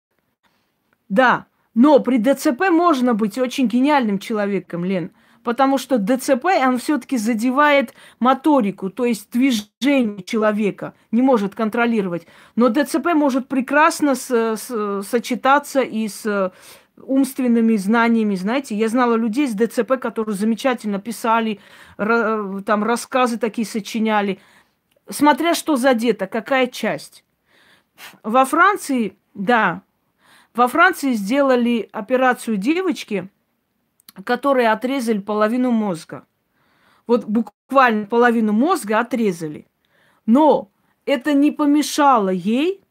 [1.09, 5.11] Да, но при ДЦП можно быть очень гениальным человеком, Лен,
[5.43, 12.27] потому что ДЦП, он все-таки задевает моторику, то есть движение человека, не может контролировать.
[12.57, 16.53] Но ДЦП может прекрасно с, с, сочетаться и с
[16.97, 18.77] умственными знаниями, знаете.
[18.77, 21.59] Я знала людей с ДЦП, которые замечательно писали,
[21.97, 24.39] там рассказы такие сочиняли–
[25.09, 27.25] смотря что задето, какая часть.
[28.23, 29.83] Во Франции, да,
[30.55, 33.29] во Франции сделали операцию девочки,
[34.25, 36.27] которые отрезали половину мозга.
[37.07, 39.67] Вот буквально половину мозга отрезали.
[40.27, 40.71] Но
[41.07, 42.84] это не помешало ей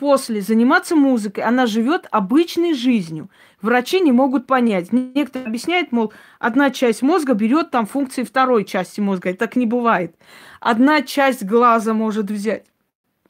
[0.00, 1.44] после заниматься музыкой.
[1.44, 3.28] Она живет обычной жизнью.
[3.60, 4.92] Врачи не могут понять.
[4.92, 9.28] Некоторые объясняют, мол, одна часть мозга берет там функции второй части мозга.
[9.28, 10.16] Это так не бывает.
[10.58, 12.64] Одна часть глаза может взять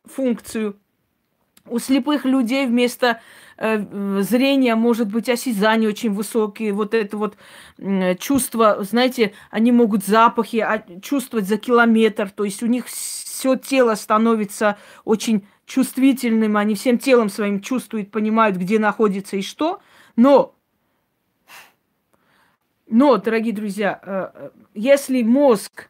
[0.04, 0.76] функцию.
[1.66, 3.20] У слепых людей вместо
[3.56, 6.72] э, зрения может быть осязание очень высокие.
[6.72, 7.36] Вот это вот
[7.78, 12.30] э, чувство, знаете, они могут запахи а, чувствовать за километр.
[12.30, 16.56] То есть у них все тело становится очень чувствительным.
[16.56, 19.80] Они всем телом своим чувствуют, понимают, где находится и что.
[20.16, 20.54] Но
[22.92, 25.88] но, дорогие друзья, э, э, если мозг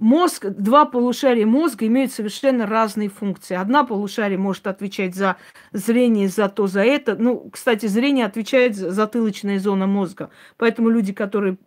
[0.00, 3.54] мозг, два полушария мозга имеют совершенно разные функции.
[3.54, 5.36] Одна полушарие может отвечать за
[5.72, 7.16] зрение, за то, за это.
[7.16, 10.30] Ну, кстати, зрение отвечает за затылочная зона мозга.
[10.56, 11.58] Поэтому люди, которые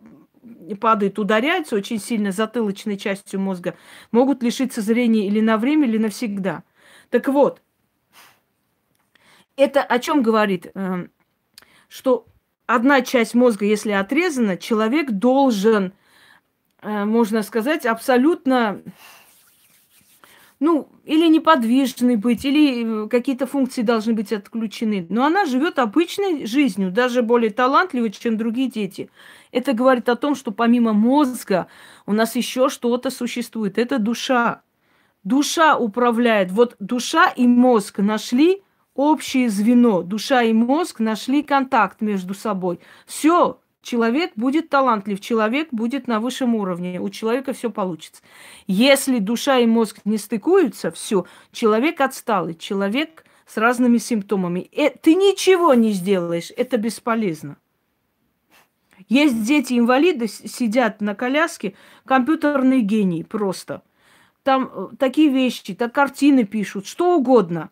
[0.80, 3.74] падают, ударяются очень сильно затылочной частью мозга,
[4.10, 6.64] могут лишиться зрения или на время, или навсегда.
[7.12, 7.62] Так вот,
[9.54, 10.72] это о чем говорит?
[10.74, 11.12] Эм,
[11.88, 12.26] что
[12.66, 15.92] одна часть мозга, если отрезана, человек должен
[16.82, 18.82] Э, можно сказать, абсолютно,
[20.58, 25.06] ну, или неподвижный быть, или э, какие-то функции должны быть отключены.
[25.08, 29.10] Но она живет обычной жизнью, даже более талантливой, чем другие дети.
[29.52, 31.68] Это говорит о том, что помимо мозга
[32.04, 33.78] у нас еще что-то существует.
[33.78, 34.62] Это душа.
[35.24, 36.50] Душа управляет.
[36.50, 38.62] Вот душа и мозг нашли
[38.94, 40.02] общее звено.
[40.02, 42.80] Душа и мозг нашли контакт между собой.
[43.06, 48.22] Все, Человек будет талантлив, человек будет на высшем уровне, у человека все получится.
[48.68, 54.70] Если душа и мозг не стыкуются, все, человек отсталый, человек с разными симптомами.
[54.70, 57.56] Э, ты ничего не сделаешь, это бесполезно.
[59.08, 61.74] Есть дети-инвалиды, сидят на коляске,
[62.06, 63.82] компьютерные гении просто.
[64.42, 67.70] Там э, такие вещи, так картины пишут, что угодно.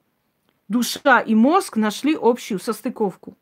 [0.68, 3.36] Душа и мозг нашли общую состыковку.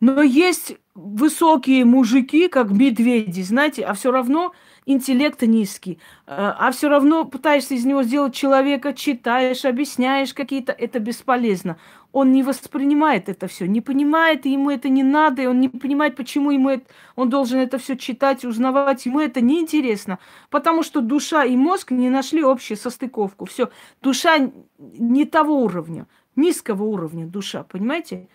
[0.00, 4.52] Но есть высокие мужики, как медведи, знаете, а все равно
[4.88, 5.98] интеллект низкий.
[6.26, 11.76] А, а все равно пытаешься из него сделать человека, читаешь, объясняешь какие-то, это бесполезно.
[12.10, 15.68] Он не воспринимает это все, не понимает, и ему это не надо, и он не
[15.68, 21.02] понимает, почему ему это, он должен это все читать, узнавать, ему это неинтересно, потому что
[21.02, 23.44] душа и мозг не нашли общую состыковку.
[23.44, 23.70] Все,
[24.00, 28.26] душа не того уровня, низкого уровня душа, понимаете?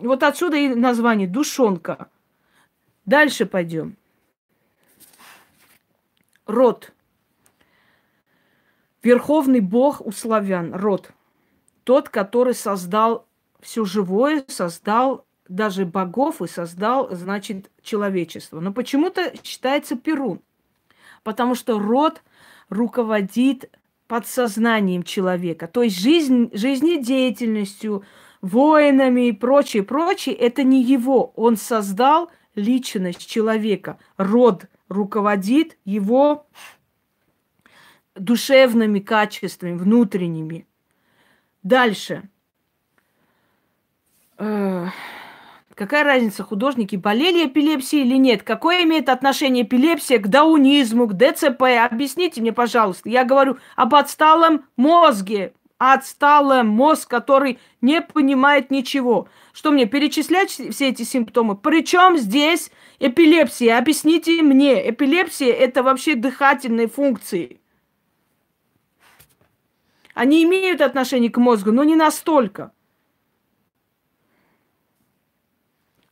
[0.00, 2.08] Вот отсюда и название душонка.
[3.04, 3.96] Дальше пойдем.
[6.52, 6.92] Род.
[9.02, 10.74] Верховный бог у славян.
[10.74, 11.10] Род.
[11.84, 13.26] Тот, который создал
[13.60, 18.60] все живое, создал даже богов и создал, значит, человечество.
[18.60, 20.40] Но почему-то считается Перун.
[21.24, 22.22] Потому что род
[22.68, 23.70] руководит
[24.06, 28.04] подсознанием человека, то есть жизнь, жизнедеятельностью,
[28.42, 31.32] воинами и прочее, прочее, это не его.
[31.36, 33.98] Он создал личность человека.
[34.16, 36.46] Род руководит его
[38.14, 40.66] душевными качествами, внутренними.
[41.62, 42.28] Дальше.
[44.38, 44.88] Э,
[45.74, 48.42] какая разница, художники болели эпилепсией или нет?
[48.42, 51.62] Какое имеет отношение эпилепсия к даунизму, к ДЦП?
[51.90, 53.08] Объясните мне, пожалуйста.
[53.08, 55.54] Я говорю об отсталом мозге
[55.90, 59.26] отсталый мозг, который не понимает ничего.
[59.52, 61.56] Что мне, перечислять все эти симптомы?
[61.56, 63.78] Причем здесь эпилепсия?
[63.78, 64.88] Объясните мне.
[64.90, 67.60] Эпилепсия– это вообще дыхательные функции.
[70.14, 72.70] Они имеют отношение к мозгу, но не настолько.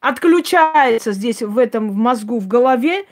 [0.01, 3.07] Отключается здесь, в этом в мозгу, в голове,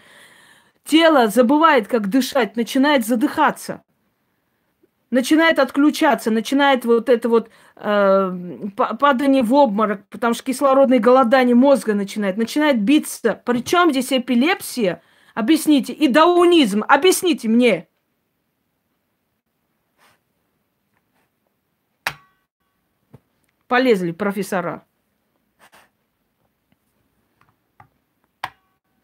[0.84, 3.84] тело забывает, как дышать, начинает задыхаться
[5.10, 8.32] начинает отключаться, начинает вот это вот э,
[8.76, 13.40] падание в обморок, потому что кислородное голодание мозга начинает, начинает биться.
[13.44, 15.02] Причем здесь эпилепсия?
[15.34, 15.92] Объясните.
[15.92, 16.84] И даунизм.
[16.86, 17.88] Объясните мне.
[23.68, 24.87] Полезли профессора.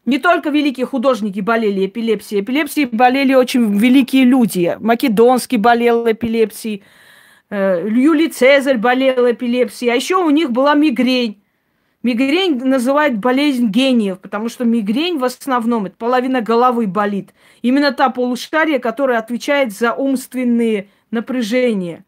[0.05, 2.41] Не только великие художники болели эпилепсией.
[2.41, 4.77] Эпилепсией болели очень великие люди.
[4.79, 6.83] Македонский болел эпилепсией.
[7.49, 9.91] Э, Юлий Цезарь болел эпилепсией.
[9.91, 11.41] А еще у них была мигрень.
[12.03, 17.33] Мигрень называют болезнь гениев, потому что мигрень в основном, это половина головы болит.
[17.63, 22.05] Именно та полушария, которая отвечает за умственные напряжения.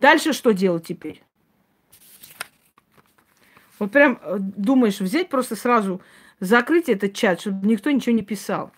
[0.00, 1.22] Дальше что делать теперь?
[3.78, 6.00] Вот прям э, думаешь взять просто сразу
[6.40, 8.72] закрыть этот чат, чтобы никто ничего не писал.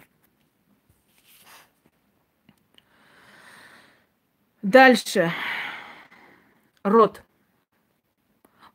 [4.62, 5.32] Дальше.
[6.82, 7.22] Род.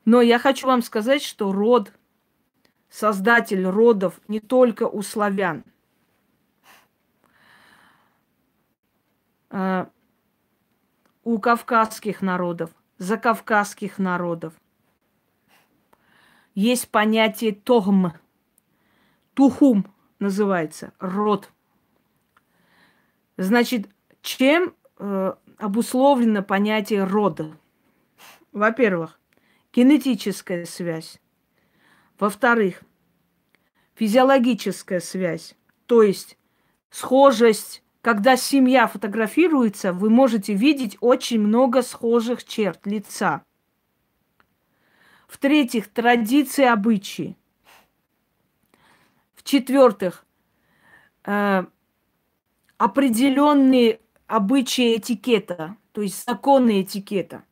[0.06, 1.94] Но я хочу вам сказать, что род,
[2.89, 5.63] создатель родов не только у славян.
[9.49, 9.89] А,
[11.24, 14.53] у кавказских народов, закавказских народов
[16.55, 18.14] есть понятие тогм–
[19.34, 19.86] Тухум
[20.19, 21.49] называется, род.
[23.38, 23.89] Значит,
[24.21, 27.57] чем э, обусловлено понятие рода?
[28.51, 29.19] Во-первых,
[29.73, 31.19] генетическая связь.
[32.19, 32.82] Во-вторых,
[33.95, 35.55] физиологическая связь,
[35.88, 36.38] то есть
[36.89, 43.43] схожесть когда семья фотографируется, вы можете видеть очень много схожих черт лица.
[45.27, 47.38] В-третьих, традиции, обычаи.
[49.42, 50.24] В-четвертых,
[51.26, 51.64] э,
[52.78, 57.44] определенные обычаи этикета, то есть законы этикета.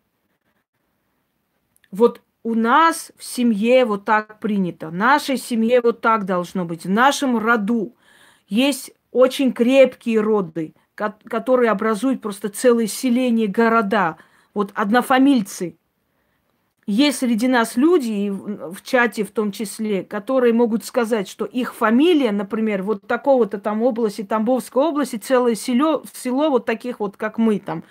[1.89, 6.85] Вот у нас в семье вот так принято, в нашей семье вот так должно быть,
[6.85, 7.95] в нашем роду
[8.47, 14.17] есть очень крепкие роды, которые образуют просто целые селения, города,
[14.53, 15.75] вот однофамильцы.
[16.91, 21.75] Есть среди нас люди, и в чате в том числе, которые могут сказать, что их
[21.75, 27.37] фамилия, например, вот такого-то там области, Тамбовской области, целое село, село вот таких вот, как
[27.37, 27.83] мы там,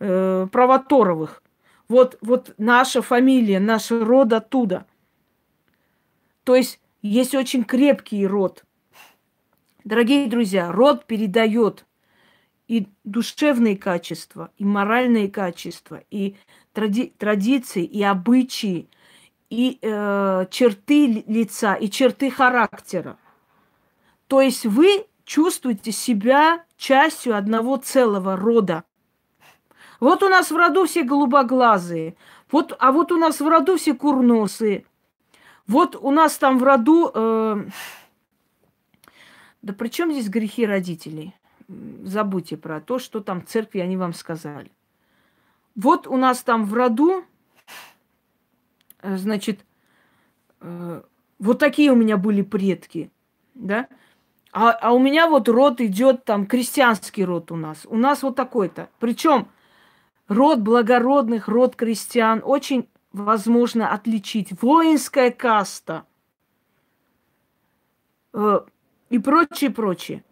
[0.00, 1.42] э, Провоторовых.
[1.88, 4.86] Вот, вот наша фамилия, наш род оттуда.
[6.44, 8.64] То есть есть очень крепкий род–
[9.84, 11.86] Дорогие друзья, род передает
[12.68, 16.36] и душевные качества, и моральные качества, и
[16.74, 18.88] тради- традиции, и обычаи,
[19.48, 23.18] и э, черты лица, и черты характера.
[24.26, 28.84] То есть вы чувствуете себя частью одного целого рода.
[29.98, 32.16] Вот у нас в роду все голубоглазые,
[32.50, 34.84] вот, а вот у нас в роду все курносые.
[35.66, 37.10] Вот у нас там в роду...
[37.14, 37.64] Э,
[39.62, 41.34] да при чем здесь грехи родителей?
[42.02, 44.70] Забудьте про то, что там в церкви они вам сказали.
[45.74, 47.24] Вот у нас там в роду,
[49.02, 49.64] э, значит,
[50.60, 51.02] э,
[51.38, 53.10] вот такие у меня были предки,
[53.54, 53.88] да?
[54.52, 57.86] А, а у меня вот род идет там, крестьянский род у нас.
[57.86, 58.88] У нас вот такой-то.
[58.98, 59.48] Причем
[60.28, 64.60] род благородных, род крестьян очень возможно отличить.
[64.60, 66.04] Воинская каста
[68.32, 68.60] э,–
[69.10, 70.24] и прочее, прочее.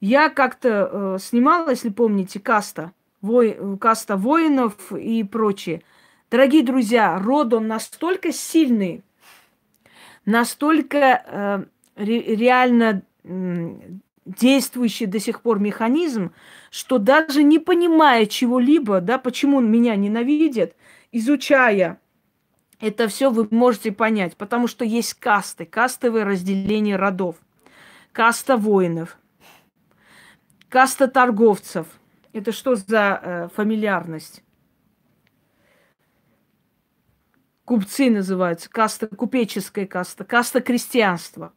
[0.00, 2.92] Я как-то э, снимала, если помните, каста,
[3.24, 5.82] вой, каста воинов и прочее.
[6.30, 9.02] Дорогие друзья, род он настолько сильный,
[10.24, 11.64] настолько э,
[11.96, 13.74] ре, реально э,
[14.24, 16.32] действующий до сих пор механизм,
[16.70, 20.76] что даже не понимая чего-либо, да, почему он меня ненавидит,
[21.12, 21.98] изучая
[22.80, 27.36] это все, вы можете понять, потому что есть касты, кастовое разделение родов
[28.12, 29.18] каста воинов,
[30.68, 31.86] каста торговцев.
[32.34, 34.42] Это что за э, фамильярность?
[37.64, 41.52] Купцы называются, каста, купеческая каста, каста крестьянства.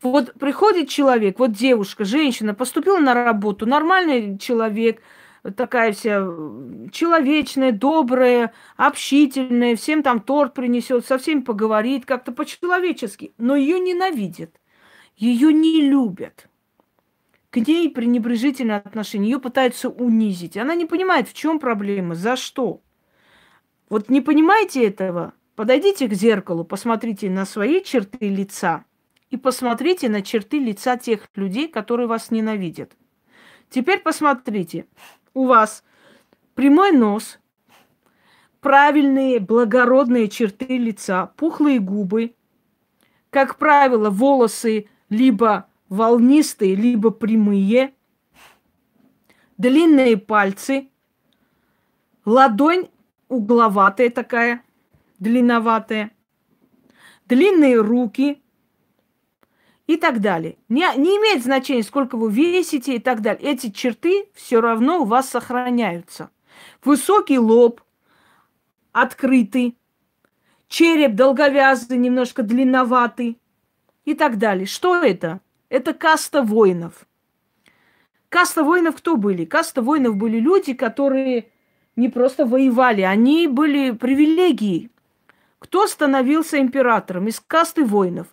[0.00, 5.02] Вот приходит человек, вот девушка, женщина, поступила на работу, нормальный человек,
[5.56, 6.26] такая вся
[6.90, 14.58] человечная, добрая, общительная, всем там торт принесет, со всеми поговорит, как-то по-человечески, но ее ненавидит.
[15.16, 16.48] Ее не любят.
[17.54, 19.30] К ней пренебрежительное отношение.
[19.30, 20.56] Ее пытаются унизить.
[20.56, 22.82] Она не понимает, в чем проблема, за что.
[23.88, 25.34] Вот не понимаете этого?
[25.54, 28.84] Подойдите к зеркалу, посмотрите на свои черты лица
[29.30, 32.96] и посмотрите на черты лица тех людей, которые вас ненавидят.
[33.70, 34.86] Теперь посмотрите.
[35.32, 35.84] У вас
[36.56, 37.38] прямой нос,
[38.60, 42.34] правильные благородные черты лица, пухлые губы,
[43.30, 47.94] как правило, волосы либо волнистые, либо прямые,
[49.58, 50.88] длинные пальцы,
[52.24, 52.88] ладонь
[53.28, 54.62] угловатая такая,
[55.18, 56.12] длинноватая,
[57.26, 58.42] длинные руки
[59.86, 60.56] и так далее.
[60.68, 63.50] Не, не имеет значения, сколько вы весите и так далее.
[63.52, 66.30] Эти черты все равно у вас сохраняются.
[66.84, 67.80] Высокий лоб,
[68.92, 69.76] открытый,
[70.68, 73.38] череп долговязый, немножко длинноватый,
[74.04, 74.66] и так далее.
[74.66, 75.40] Что это?
[75.74, 77.04] Это каста воинов.
[78.28, 79.44] Каста воинов кто были?
[79.44, 81.50] Каста воинов были люди, которые
[81.96, 84.92] не просто воевали, они были привилегии.
[85.58, 88.28] Кто становился императором из касты воинов?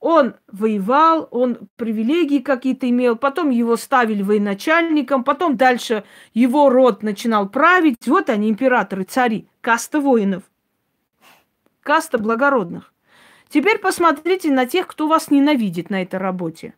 [0.00, 6.02] Он воевал, он привилегии какие-то имел, потом его ставили военачальником, потом дальше
[6.34, 8.08] его род начинал править.
[8.08, 10.42] Вот они, императоры, цари, каста воинов,
[11.84, 12.92] каста благородных.
[13.50, 16.74] Теперь посмотрите на тех, кто вас ненавидит на этой работе.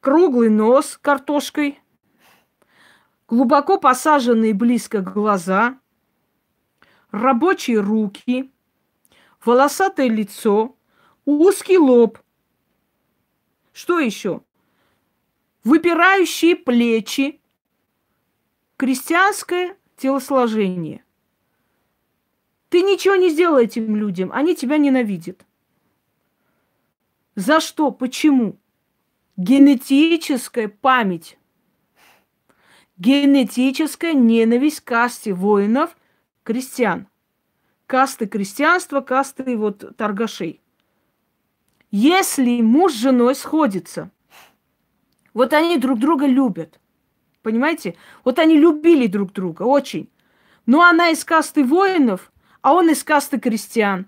[0.00, 1.78] Круглый нос картошкой,
[3.28, 5.78] глубоко посаженные близко глаза,
[7.10, 8.50] рабочие руки,
[9.44, 10.74] волосатое лицо,
[11.26, 12.18] узкий лоб.
[13.74, 14.40] Что еще?
[15.64, 17.42] Выпирающие плечи,
[18.78, 21.03] крестьянское телосложение.
[22.74, 25.46] Ты ничего не сделал этим людям, они тебя ненавидят.
[27.36, 27.92] За что?
[27.92, 28.58] Почему?
[29.36, 31.38] Генетическая память
[32.96, 35.96] генетическая ненависть касте воинов
[36.42, 37.06] крестьян.
[37.86, 40.60] Касты крестьянства, касты вот торгашей.
[41.92, 44.10] Если муж с женой сходится,
[45.32, 46.80] вот они друг друга любят.
[47.42, 47.94] Понимаете?
[48.24, 50.10] Вот они любили друг друга очень.
[50.66, 52.32] Но она из касты воинов,
[52.64, 54.06] а он из касты крестьян.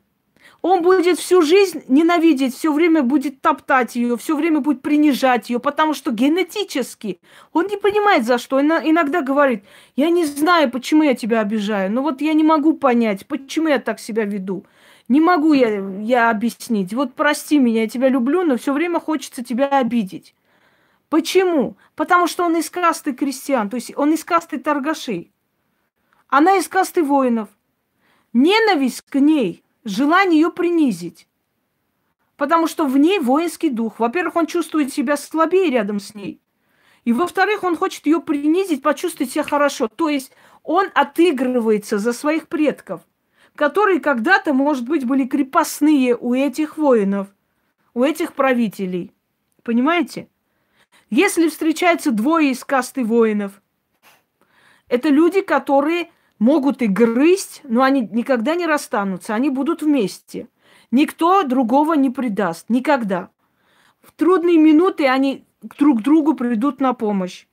[0.62, 5.60] Он будет всю жизнь ненавидеть, все время будет топтать ее, все время будет принижать ее,
[5.60, 7.20] потому что генетически
[7.52, 8.58] он не понимает, за что.
[8.58, 9.62] Иногда говорит,
[9.94, 13.78] я не знаю, почему я тебя обижаю, но вот я не могу понять, почему я
[13.78, 14.64] так себя веду.
[15.06, 16.94] Не могу я, я объяснить.
[16.94, 20.34] Вот прости меня, я тебя люблю, но все время хочется тебя обидеть.
[21.10, 21.76] Почему?
[21.94, 25.30] Потому что он из касты крестьян, то есть он из касты торгашей.
[26.28, 27.50] Она из касты воинов.
[28.38, 31.26] Ненависть к ней, желание ее принизить.
[32.36, 33.98] Потому что в ней воинский дух.
[33.98, 36.42] Во-первых, он чувствует себя слабее рядом с ней.
[37.04, 39.88] И во-вторых, он хочет ее принизить, почувствовать себя хорошо.
[39.88, 40.32] То есть
[40.64, 43.00] он отыгрывается за своих предков,
[43.54, 47.28] которые когда-то, может быть, были крепостные у этих воинов,
[47.94, 49.14] у этих правителей.
[49.62, 50.28] Понимаете?
[51.08, 53.62] Если встречаются двое из касты воинов,
[54.88, 60.48] это люди, которые могут и грызть, но они никогда не расстанутся, они будут вместе.
[60.90, 63.30] Никто другого не предаст, никогда.
[64.02, 65.44] В трудные минуты они
[65.78, 67.46] друг другу придут на помощь.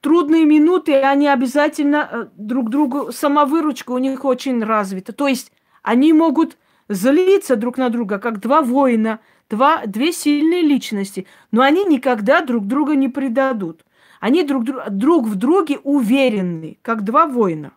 [0.00, 5.12] Трудные минуты они обязательно э, друг другу, самовыручка у них очень развита.
[5.12, 5.52] То есть
[5.82, 6.58] они могут
[6.88, 12.66] злиться друг на друга, как два воина, два, две сильные личности, но они никогда друг
[12.66, 13.84] друга не предадут.
[14.26, 17.74] Они друг, друг в друге уверены, как два воина.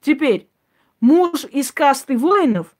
[0.00, 0.48] Теперь,
[0.98, 2.74] муж из касты воинов,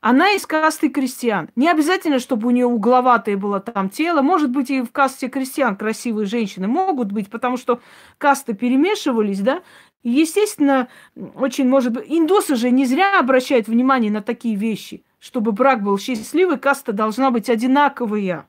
[0.00, 1.50] она из касты крестьян.
[1.54, 4.20] Не обязательно, чтобы у нее угловатое было там тело.
[4.20, 7.80] Может быть, и в касте крестьян красивые женщины могут быть, потому что
[8.18, 9.62] касты перемешивались, да.
[10.02, 10.88] Естественно,
[11.36, 12.06] очень может быть...
[12.08, 15.04] Индусы же не зря обращают внимание на такие вещи.
[15.20, 18.48] Чтобы брак был счастливый, каста должна быть одинаковая.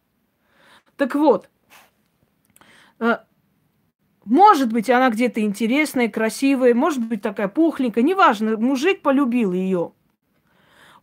[0.98, 1.52] Так вот,
[2.98, 3.18] э,
[4.26, 9.92] может быть, она где-то интересная, красивая, может быть, такая пухленькая, неважно, мужик полюбил ее.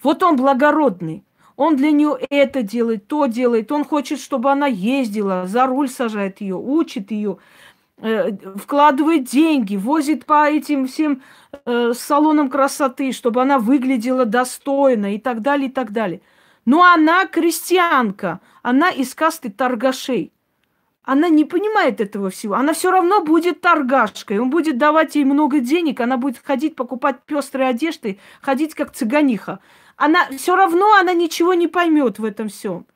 [0.03, 1.25] Вот он благородный.
[1.57, 3.71] Он для нее это делает, то делает.
[3.71, 7.37] Он хочет, чтобы она ездила, за руль сажает ее, учит ее,
[7.99, 11.21] э, вкладывает деньги, возит по этим всем
[11.67, 16.23] э, салонам красоты, чтобы она выглядела достойно и так далее, и так далее.
[16.65, 20.33] Но она крестьянка, она из касты торгашей.
[21.03, 22.55] Она не понимает этого всего.
[22.55, 24.39] Она все равно будет торгашкой.
[24.39, 26.01] Он будет давать ей много денег.
[26.01, 29.61] Она будет ходить покупать пестрые одежды, ходить как цыганиха.
[29.97, 32.87] Она все равно она ничего не поймет в этом всем.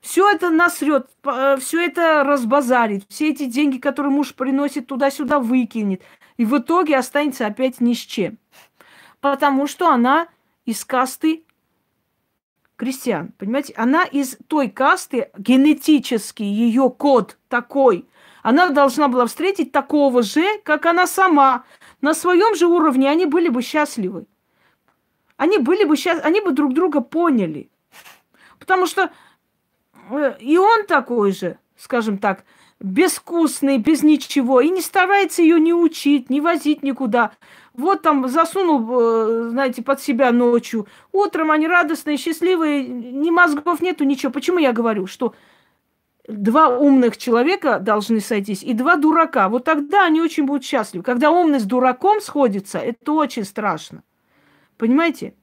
[0.00, 6.02] Все это насрет, э, все это разбазарит, все эти деньги, которые муж приносит туда-сюда, выкинет.
[6.36, 8.38] И в итоге останется опять ни с чем.
[9.20, 10.28] Потому что она
[10.64, 11.45] из касты
[12.76, 13.32] крестьян.
[13.38, 18.06] Понимаете, она из той касты, генетически ее код такой.
[18.42, 21.64] Она должна была встретить такого же, как она сама.
[22.00, 24.26] На своем же уровне они были бы счастливы.
[25.36, 27.70] Они были бы счастливы, они бы друг друга поняли.
[28.58, 29.10] Потому что
[30.10, 32.44] э, и он такой же, скажем так,
[32.80, 37.32] безвкусный, без ничего, и не старается ее не учить, не возить никуда.
[37.76, 40.86] Вот там засунул, э, знаете, под себя ночью.
[41.12, 44.32] Утром они радостные, счастливые, ни мозгов нету, ничего.
[44.32, 45.34] Почему я говорю, что
[46.26, 49.48] два умных человека должны сойтись и два дурака.
[49.48, 51.04] Вот тогда они очень будут счастливы.
[51.04, 54.02] Когда умный с дураком сходится, это очень страшно.
[54.78, 55.34] Понимаете?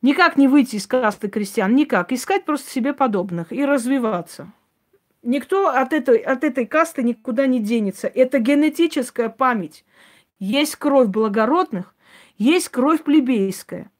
[0.00, 2.10] Никак не выйти из касты крестьян, никак.
[2.12, 4.50] Искать просто себе подобных и развиваться.
[5.22, 8.08] Никто от этой, от этой касты никуда не денется.
[8.08, 9.84] Это генетическая память.
[10.40, 11.94] Есть кровь благородных,
[12.38, 13.90] есть кровь плебейская.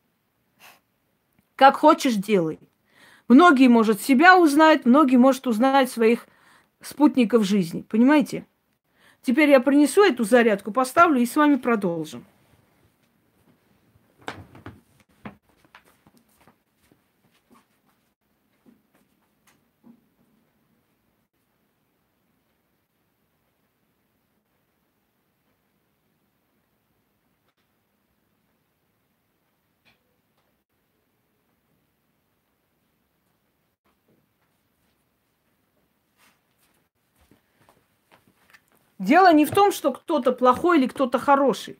[1.54, 2.58] Как хочешь, делай.
[3.28, 6.26] Многие, может, себя узнать, многие, может, узнать своих
[6.80, 7.82] спутников жизни.
[7.88, 8.46] Понимаете?
[9.22, 12.26] Теперь я принесу эту зарядку, поставлю и с вами продолжим.
[39.02, 41.76] Дело не в том, что кто-то плохой или кто-то хороший.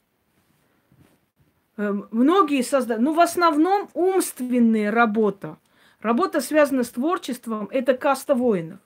[1.77, 5.57] Эм, многие создают, ну в основном умственная работа.
[6.01, 8.81] Работа, связанная с творчеством, это каста воинов.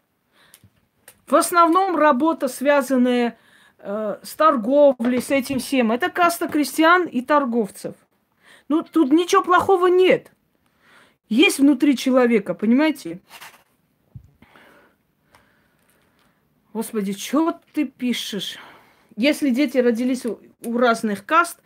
[1.26, 3.38] В основном работа, связанная
[3.78, 7.94] э, с торговлей, с этим всем, это каста крестьян и торговцев.
[8.68, 10.30] Ну, тут ничего плохого нет.
[11.30, 13.18] Есть внутри человека, понимаете?
[16.76, 18.58] Господи, что ты пишешь?
[19.16, 21.58] Если дети родились у разных каст,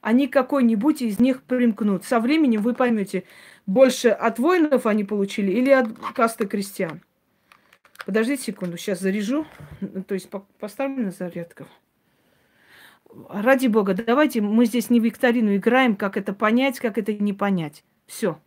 [0.00, 2.06] они какой-нибудь из них примкнут.
[2.06, 3.24] Со временем вы поймете,
[3.66, 7.02] больше от воинов они получили или от касты крестьян.
[8.06, 9.46] Подождите секунду, сейчас заряжу.
[10.08, 11.66] То есть поставлю на зарядку.
[13.28, 17.84] Ради бога, давайте мы здесь не викторину играем, как это понять, как это не понять.
[18.06, 18.40] Все.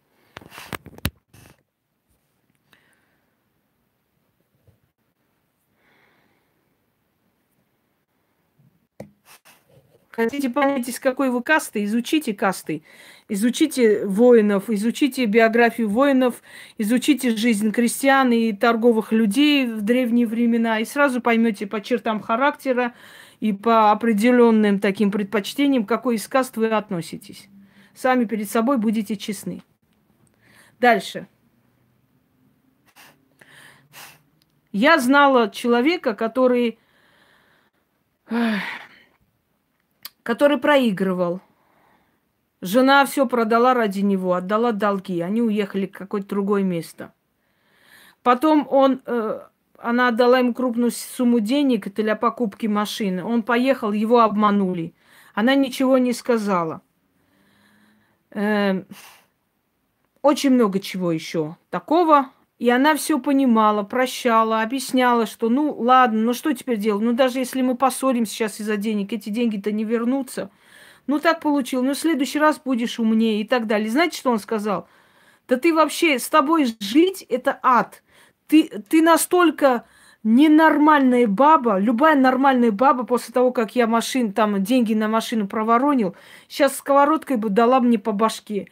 [10.17, 12.81] Хотите понять, из какой вы касты, изучите касты.
[13.29, 16.41] Изучите воинов, изучите биографию воинов,
[16.79, 22.95] изучите жизнь крестьян и торговых людей в древние времена, и сразу поймете по чертам характера
[23.41, 27.47] и по определенным таким предпочтениям, к какой из каст вы относитесь.
[27.93, 29.61] Сами перед собой будете честны.
[30.79, 31.27] Дальше.
[34.71, 36.79] Я знала человека, который
[40.27, 41.39] который проигрывал.
[42.59, 45.21] Жена все продала ради него, отдала долги.
[45.21, 47.13] Они уехали в какое-то другое место.
[48.23, 49.39] Потом он, э,
[49.77, 53.23] она отдала ему крупную сумму денег для покупки машины.
[53.23, 54.93] Он поехал, его обманули.
[55.33, 56.81] Она ничего не сказала.
[58.31, 58.83] Э,
[60.21, 62.31] очень много чего еще такого.
[62.59, 67.03] И она все понимала, прощала, объясняла, что ну ладно, ну что теперь делать?
[67.03, 70.49] Ну даже если мы поссорим сейчас из-за денег, эти деньги-то не вернутся.
[71.05, 73.91] Ну так получил, ну в следующий раз будешь умнее и так далее.
[73.91, 74.87] Знаете, что он сказал?
[75.47, 78.03] Да ты вообще, с тобой жить это ад.
[78.47, 79.85] Ты, ты настолько
[80.23, 86.15] ненормальная баба, любая нормальная баба после того, как я машин, там деньги на машину проворонил,
[86.47, 88.67] сейчас сковородкой бы дала мне по башке.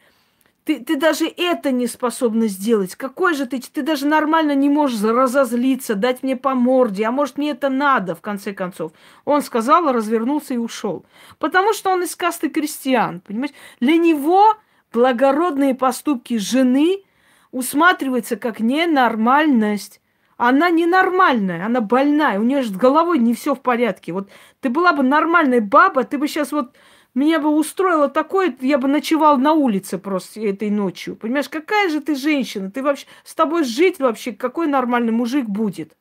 [0.66, 2.96] Ты, ты даже это не способна сделать.
[2.96, 3.60] Какой же ты?
[3.60, 7.04] Ты даже нормально не можешь разозлиться, дать мне по морде.
[7.04, 8.90] А может, мне это надо, в конце концов.
[9.24, 11.06] Он сказал, развернулся и ушел.
[11.38, 13.54] Потому что он из касты крестьян, понимаешь?
[13.78, 14.56] Для него
[14.92, 17.04] благородные поступки жены
[17.52, 20.00] усматриваются как ненормальность.
[20.36, 24.12] Она ненормальная, она больная, у нее же с головой не все в порядке.
[24.12, 26.74] Вот ты была бы нормальная баба, ты бы сейчас вот
[27.16, 31.16] меня бы устроило такое, я бы ночевал на улице просто этой ночью.
[31.16, 32.70] Понимаешь, какая же ты женщина?
[32.70, 35.96] Ты вообще с тобой жить вообще, какой нормальный мужик будет?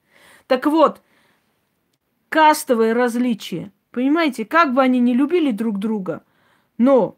[0.47, 1.01] Так вот,
[2.28, 3.72] кастовое различие.
[3.91, 6.22] Понимаете, как бы они не любили друг друга,
[6.78, 7.18] но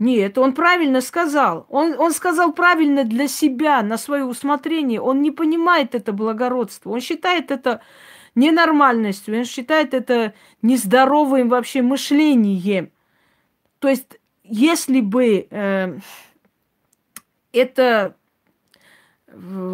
[0.00, 1.66] нет, он правильно сказал.
[1.70, 5.00] Он, он сказал правильно для себя, на свое усмотрение.
[5.00, 6.90] Он не понимает это благородство.
[6.90, 7.80] Он считает это
[8.36, 12.90] ненормальностью, он считает это нездоровым вообще мышлением.
[13.80, 15.98] То есть, если бы э,
[17.52, 18.14] эта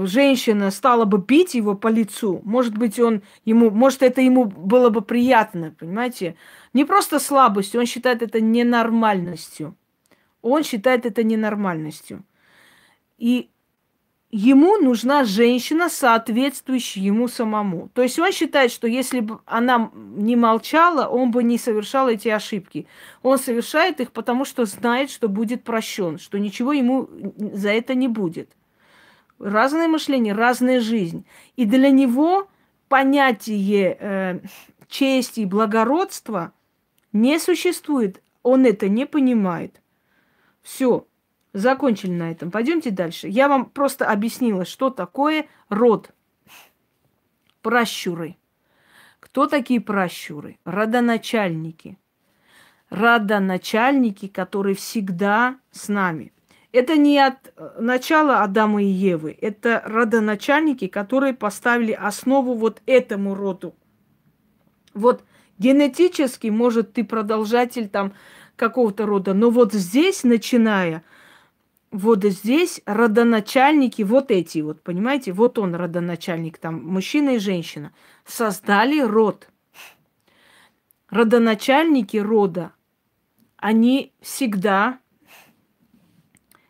[0.05, 4.89] женщина стала бы бить его по лицу, может быть, он ему, может, это ему было
[4.91, 6.37] бы приятно, понимаете?
[6.73, 9.77] Не просто слабостью, он считает это ненормальностью.
[10.41, 12.25] Он считает это ненормальностью.
[13.19, 13.51] И
[14.33, 17.91] ему нужна женщина, соответствующая ему самому.
[17.93, 22.29] То есть он считает, что если бы она не молчала, он бы не совершал эти
[22.29, 22.87] ошибки.
[23.23, 28.09] Он совершает их, потому что знает, что будет прощен, что ничего ему за это не
[28.09, 28.51] будет.
[29.39, 31.27] Разное мышление, разная жизнь.
[31.57, 32.49] И для него
[32.89, 34.41] понятие э,
[34.89, 36.53] чести и благородства
[37.13, 38.23] не существует.
[38.43, 39.83] Он это не понимает.
[40.63, 41.07] Все.
[41.53, 42.51] Закончили на этом.
[42.51, 43.29] Пойдемте дальше.
[43.29, 46.11] Я вам просто объяснила, что такое род.
[47.61, 48.37] Пращуры.
[49.21, 50.59] Кто такие пращуры?
[50.65, 51.99] Родоначальники.
[52.89, 56.33] Родоначальники, которые всегда с нами.
[56.73, 59.37] Это не от э, начала Адама и Евы.
[59.41, 63.75] Это родоначальники, которые поставили основу вот этому роду.
[64.95, 65.23] Вот
[65.59, 68.15] генетически, может, ты продолжатель там
[68.57, 71.03] какого-то рода, но вот здесь, начиная
[71.93, 77.93] вот здесь родоначальники, вот эти вот, понимаете, вот он родоначальник, там мужчина и женщина,
[78.25, 79.49] создали род.
[81.11, 82.73] Родоначальники рода,
[83.59, 84.99] они всегда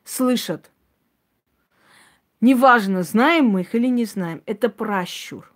[0.04, 0.72] слышат.
[2.40, 5.52] Неважно, знаем мы их или не знаем, это пращур.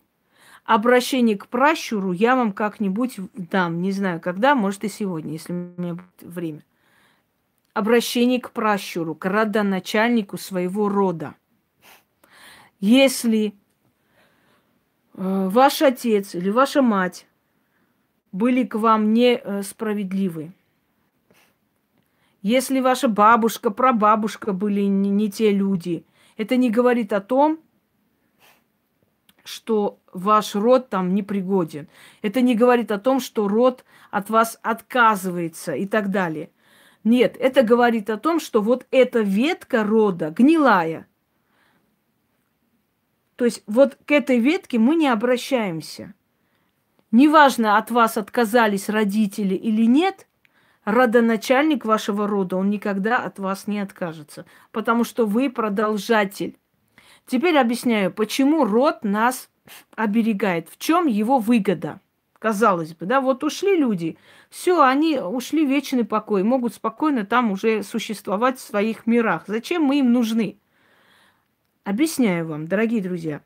[0.65, 5.57] Обращение к пращуру я вам как-нибудь дам, не знаю когда, может и сегодня, если у
[5.57, 6.63] меня будет время
[7.77, 11.35] обращение к пращуру, к родоначальнику своего рода.
[12.81, 13.53] Если
[15.13, 17.27] э, ваш отец или ваша мать
[18.33, 20.53] были к вам несправедливы,
[22.41, 26.07] если ваша бабушка, прабабушка были не, не те люди,
[26.39, 27.59] это не говорит о том,
[29.45, 31.89] что ваш род там непригоден.
[32.23, 36.51] Это не говорит о том, что род от вас отказывается и так далее.
[37.07, 41.07] Нет, это говорит о том, что вот эта ветка рода гнилая.
[43.37, 46.15] То есть вот к этой ветке мы не обращаемся.
[47.13, 50.27] Неважно, от вас отказались родители или нет,
[50.85, 56.59] родоначальник вашего рода, он никогда от вас не откажется, потому что вы продолжатель.
[57.25, 59.49] Теперь объясняю, почему род нас
[59.95, 62.01] оберегает, в чем его выгода.
[62.41, 64.19] Казалось бы, да, вот ушли люди,
[64.57, 69.45] все, они ушли в вечный покой, могут спокойно там уже существовать в своих мирах.
[69.47, 70.57] Зачем мы им нужны?
[71.85, 73.43] Объясняю вам, дорогие друзья.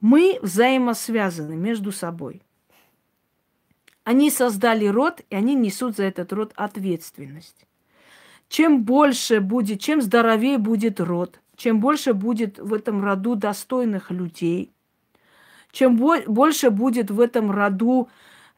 [0.00, 2.40] Мы взаимосвязаны между собой.
[4.04, 7.66] Они создали род, и они несут за этот род ответственность.
[8.48, 14.72] Чем больше будет, чем здоровее будет род, чем больше будет в этом роду достойных людей,
[15.70, 18.08] чем больше будет в этом роду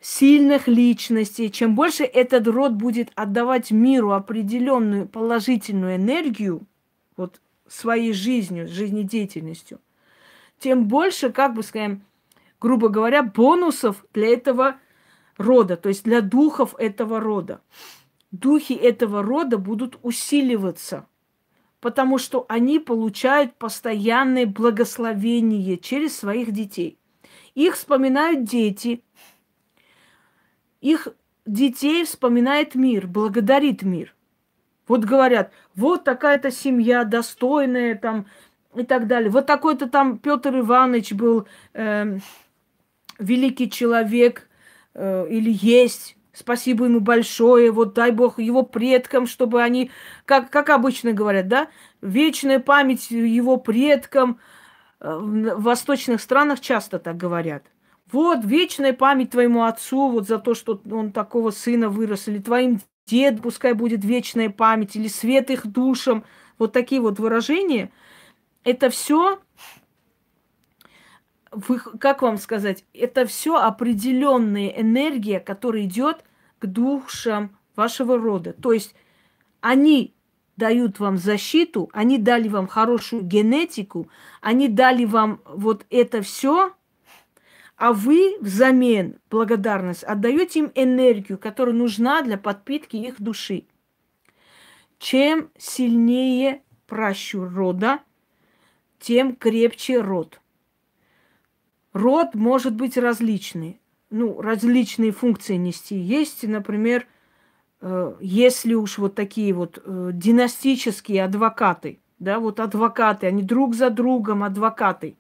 [0.03, 6.67] сильных личностей, чем больше этот род будет отдавать миру определенную положительную энергию,
[7.17, 9.79] вот своей жизнью, жизнедеятельностью,
[10.59, 12.03] тем больше, как бы скажем,
[12.61, 14.77] грубо говоря, бонусов для этого
[15.39, 17.61] рода, то есть для духов этого рода.
[18.33, 21.07] Духи этого рода будут усиливаться,
[21.81, 26.99] потому что они получают постоянное благословение через своих детей.
[27.55, 29.05] Их вспоминают дети,
[30.83, 31.09] их
[31.47, 34.15] детей вспоминает мир, благодарит мир.
[34.87, 38.27] Вот говорят, вот такая-то семья достойная там
[38.75, 39.31] и так далее.
[39.31, 42.19] Вот такой-то там Петр Иванович был э,
[43.19, 44.49] великий человек,
[44.95, 46.17] э, или есть.
[46.33, 47.71] Спасибо ему большое.
[47.71, 49.91] Вот дай Бог его предкам, чтобы они,
[50.25, 51.69] как, как обычно говорят, да,
[52.01, 54.41] вечная память его предкам.
[55.01, 57.63] Э, в восточных странах часто так говорят.
[58.13, 62.81] Вот вечная память твоему отцу, вот за то, что он такого сына вырос, или твоим
[63.07, 66.25] дед, пускай будет вечная память, или свет их душам.
[66.59, 67.91] Вот такие вот выражения.
[68.65, 69.41] Это все
[71.99, 76.25] как вам сказать, это все определенная энергия, которая идет
[76.59, 78.55] к душам вашего рода.
[78.55, 78.95] То есть
[79.61, 80.15] они
[80.57, 84.09] дают вам защиту, они дали вам хорошую генетику,
[84.41, 86.73] они дали вам вот это все,
[87.83, 93.65] а вы взамен благодарность отдаете им энергию, которая нужна для подпитки их души.
[95.01, 97.99] Чем сильнее пращу рода,
[99.01, 100.41] тем крепче род.
[101.93, 103.81] Род может быть различный,
[104.11, 105.99] ну, различные функции нести.
[105.99, 107.09] Есть, например,
[107.81, 113.91] э, если уж вот такие вот э, династические адвокаты, да, вот адвокаты, они друг за
[113.91, 115.17] другом адвокаты.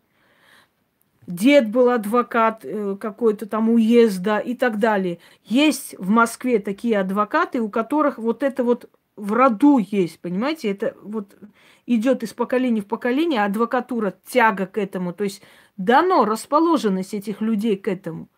[1.27, 5.19] Дед был адвокат э, какой-то там уезда и так далее.
[5.45, 10.71] Есть в Москве такие адвокаты, у которых вот это вот в роду есть, понимаете?
[10.71, 11.37] Это вот
[11.87, 15.13] идет из поколения в поколение, адвокатура, тяга к этому.
[15.13, 15.43] То есть
[15.77, 18.29] дано расположенность этих людей к этому.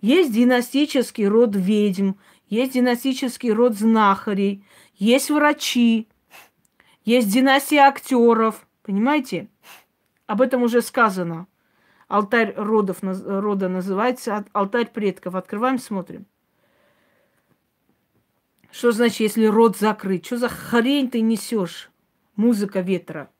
[0.00, 2.12] Есть династический род ведьм,
[2.48, 4.64] есть династический род знахарей,
[4.96, 6.08] есть врачи,
[7.04, 9.48] есть династия актеров, понимаете?
[10.26, 11.46] Об этом уже сказано.
[12.12, 15.34] Алтарь родов, рода называется, алтарь предков.
[15.34, 16.26] Открываем, смотрим.
[18.70, 20.26] Что значит, если род закрыт?
[20.26, 21.90] Что за хрень ты несешь?
[22.36, 23.30] Музыка ветра.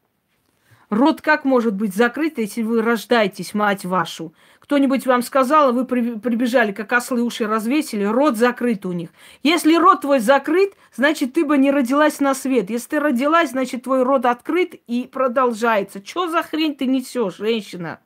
[0.89, 4.33] Рот как может быть закрыт, если вы рождаетесь, мать вашу?
[4.59, 9.11] Кто-нибудь вам сказал, а вы прибежали, как ослы уши развесили, рот закрыт у них.
[9.43, 12.71] Если рот твой закрыт, значит, ты бы не родилась на свет.
[12.71, 16.03] Если ты родилась, значит, твой рот открыт и продолжается.
[16.03, 18.01] Что за хрень ты несешь, женщина?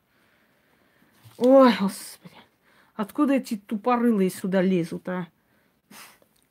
[1.38, 2.34] Ой, господи.
[2.94, 5.26] Откуда эти тупорылые сюда лезут, а?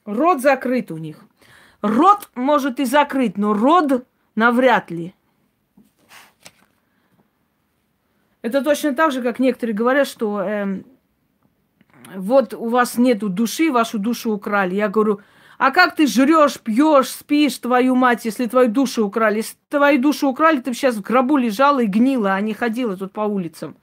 [0.06, 1.18] Рот закрыт у них.
[1.82, 4.06] Рот может и закрыть, но род
[4.36, 5.16] навряд ли.
[8.44, 10.84] Это точно так же, как некоторые говорят, что э,
[12.16, 14.76] вот у вас нету души, вашу душу украли.
[14.76, 15.22] Я говорю,
[15.58, 19.38] а как ты жрешь, пьешь, спишь, твою мать, если твою душу украли?
[19.38, 22.96] Если твою душу украли, ты бы сейчас в гробу лежала и гнила, а не ходила
[22.96, 23.76] тут по улицам.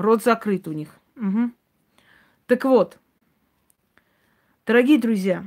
[0.00, 0.88] Рот закрыт у них.
[1.16, 1.50] Угу.
[2.46, 2.98] Так вот,
[4.66, 5.44] дорогие друзья,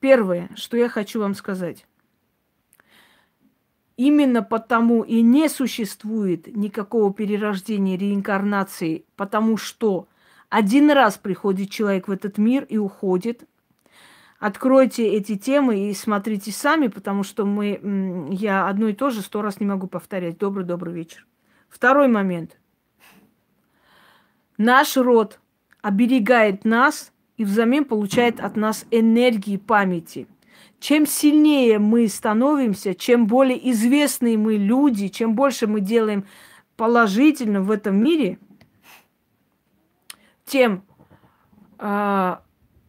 [0.00, 1.86] первое, что я хочу вам сказать.
[3.96, 10.08] Именно потому и не существует никакого перерождения, реинкарнации, потому что
[10.48, 13.48] один раз приходит человек в этот мир и уходит.
[14.38, 19.42] Откройте эти темы и смотрите сами, потому что мы, я одно и то же сто
[19.42, 20.38] раз не могу повторять.
[20.38, 21.26] Добрый-добрый вечер.
[21.74, 22.56] Второй момент.
[24.56, 25.40] Наш род
[25.82, 30.28] оберегает нас и взамен получает от нас энергии памяти–
[30.84, 36.26] чем сильнее мы становимся, чем более известные мы люди, чем больше мы делаем
[36.76, 38.38] положительно в этом мире,
[40.44, 40.84] тем
[41.78, 42.36] э,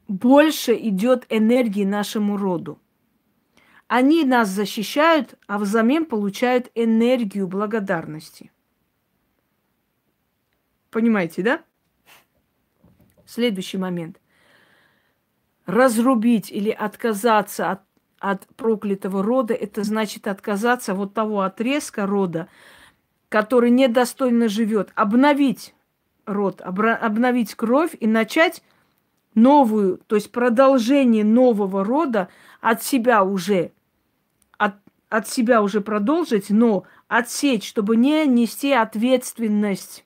[0.09, 2.79] больше идет энергии нашему роду.
[3.87, 8.51] Они нас защищают, а взамен получают энергию благодарности.
[10.95, 11.61] Понимаете, да?
[13.25, 14.21] Следующий момент
[15.65, 17.81] разрубить или отказаться от,
[18.19, 22.47] от проклятого рода, это значит отказаться вот того отрезка рода,
[23.27, 25.75] который недостойно живет, обновить
[26.25, 28.63] род, обновить кровь и начать
[29.33, 32.29] новую, то есть продолжение нового рода
[32.61, 33.73] от себя уже,
[34.57, 34.75] от,
[35.09, 40.04] от себя уже продолжить, но отсечь, чтобы не нести ответственность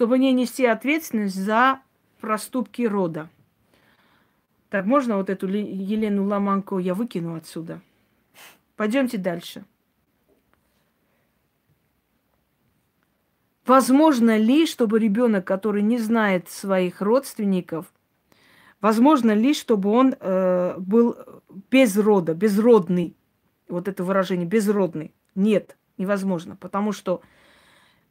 [0.00, 1.82] чтобы не нести ответственность за
[2.22, 3.28] проступки рода.
[4.70, 7.82] Так, можно вот эту Елену Ломанко я выкину отсюда?
[8.76, 9.62] Пойдемте дальше.
[13.66, 17.92] Возможно ли, чтобы ребенок, который не знает своих родственников,
[18.80, 21.18] возможно ли, чтобы он э, был
[21.70, 23.14] без рода, безродный?
[23.68, 25.12] Вот это выражение безродный.
[25.34, 27.20] Нет, невозможно, потому что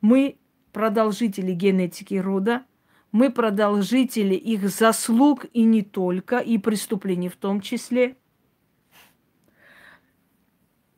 [0.02, 0.38] мы
[0.72, 2.64] продолжители генетики рода,
[3.12, 8.16] мы продолжители их заслуг и не только, и преступлений в том числе.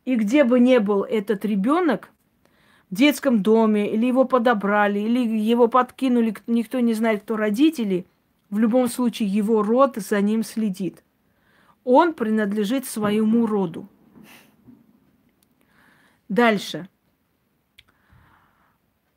[0.03, 2.11] И где бы ни был этот ребенок,
[2.89, 8.05] в детском доме, или его подобрали, или его подкинули, никто не знает, кто родители,
[8.49, 11.01] в любом случае его род за ним следит.
[11.86, 13.88] Он принадлежит своему роду.
[16.28, 16.89] Дальше–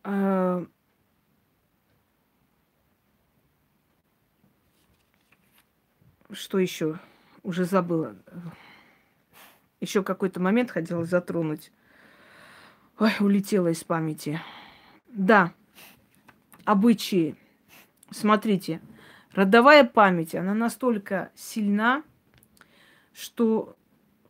[0.04, 0.66] а,
[6.32, 6.98] что еще?
[7.42, 8.16] Уже забыла.
[9.80, 11.72] Еще какой-то момент хотела затронуть.
[12.98, 14.40] Ой, улетела из памяти.
[15.08, 15.52] Да,
[16.64, 17.36] обычаи.
[18.10, 18.80] Смотрите,
[19.32, 22.04] родовая память, она настолько сильна,
[23.12, 23.76] что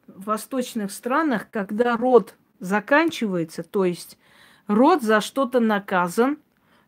[0.07, 4.19] в восточных странах, когда род заканчивается, то есть
[4.67, 6.39] род за что-то наказан,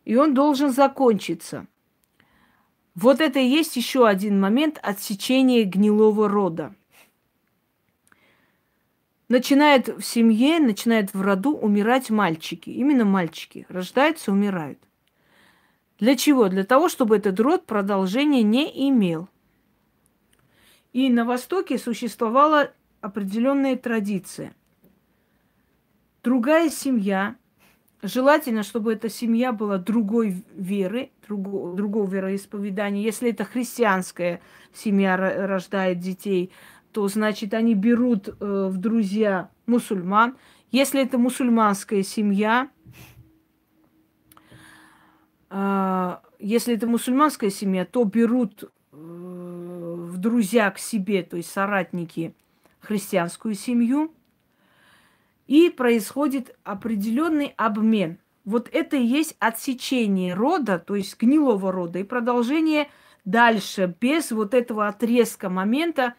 [0.05, 1.67] и он должен закончиться.
[2.95, 6.73] Вот это и есть еще один момент отсечения гнилого рода.
[9.29, 12.69] Начинают в семье, начинают в роду умирать мальчики.
[12.69, 13.65] Именно мальчики.
[13.69, 14.79] Рождаются, умирают.
[15.99, 16.47] Для чего?
[16.47, 19.27] Для того, чтобы этот род продолжения не имел.
[20.93, 22.71] И на Востоке существовала
[23.01, 24.55] определенная традиция.
[26.23, 27.35] Другая семья
[28.03, 33.01] Желательно, чтобы эта семья была другой веры, другого, другого вероисповедания.
[33.01, 34.39] Если это христианская
[34.71, 36.51] семья рождает детей,
[36.91, 40.37] то значит они берут э, в друзья мусульман.
[40.71, 42.69] Если это мусульманская семья,
[45.49, 52.35] э, если это мусульманская семья, то берут э, в друзья к себе, то есть соратники,
[52.79, 54.13] христианскую семью–
[55.47, 58.19] и происходит определенный обмен.
[58.45, 62.89] Вот это и есть отсечение рода, то есть гнилого рода, и продолжение
[63.25, 66.13] дальше, без вот этого отрезка момента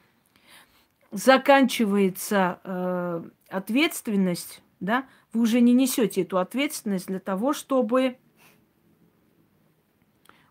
[1.10, 8.18] заканчивается э, ответственность, да, вы уже не несете эту ответственность для того, чтобы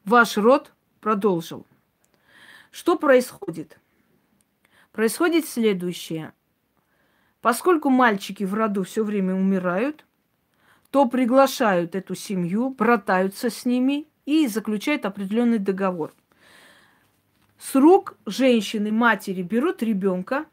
[0.04, 1.66] ваш род продолжил.
[2.72, 3.80] Что происходит?
[4.92, 6.34] Происходит следующее.
[7.48, 10.06] Поскольку мальчики в роду все время умирают,
[10.92, 16.14] то приглашают эту семью, братаются с ними и заключают определенный договор.
[17.58, 20.46] С рук женщины, матери берут ребенка,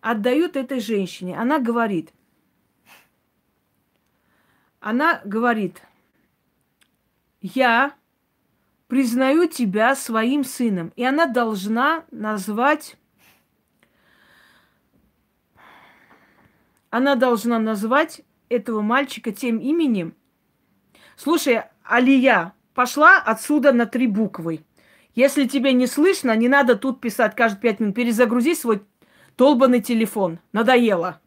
[0.00, 1.36] отдают этой женщине.
[1.36, 2.12] Она говорит,
[4.78, 5.82] она говорит,
[7.40, 7.94] я
[8.86, 10.92] признаю тебя своим сыном.
[10.94, 12.96] И она должна назвать
[16.90, 20.14] она должна назвать этого мальчика тем именем.
[21.16, 24.64] Слушай, Алия, пошла отсюда на три буквы.
[25.14, 27.96] Если тебе не слышно, не надо тут писать каждые пять минут.
[27.96, 28.82] Перезагрузи свой
[29.36, 30.38] долбанный телефон.
[30.52, 31.20] Надоело.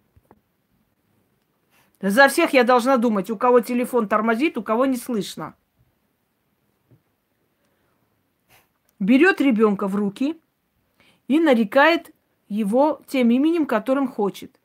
[2.02, 5.56] За всех я должна думать, у кого телефон тормозит, у кого не слышно.
[9.00, 10.40] Берет ребенка в руки
[11.28, 12.14] и нарекает
[12.48, 14.61] его тем именем, которым хочет.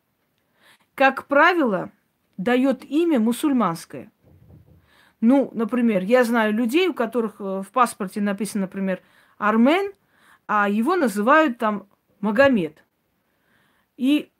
[0.97, 1.91] Как правило,
[2.39, 4.11] дает имя мусульманское.
[5.21, 9.03] Ну, например, я знаю людей, у которых э, в паспорте написано, например,
[9.37, 9.93] Армен,
[10.49, 11.87] а его называют там
[12.21, 12.83] Магомед.
[13.99, 14.31] И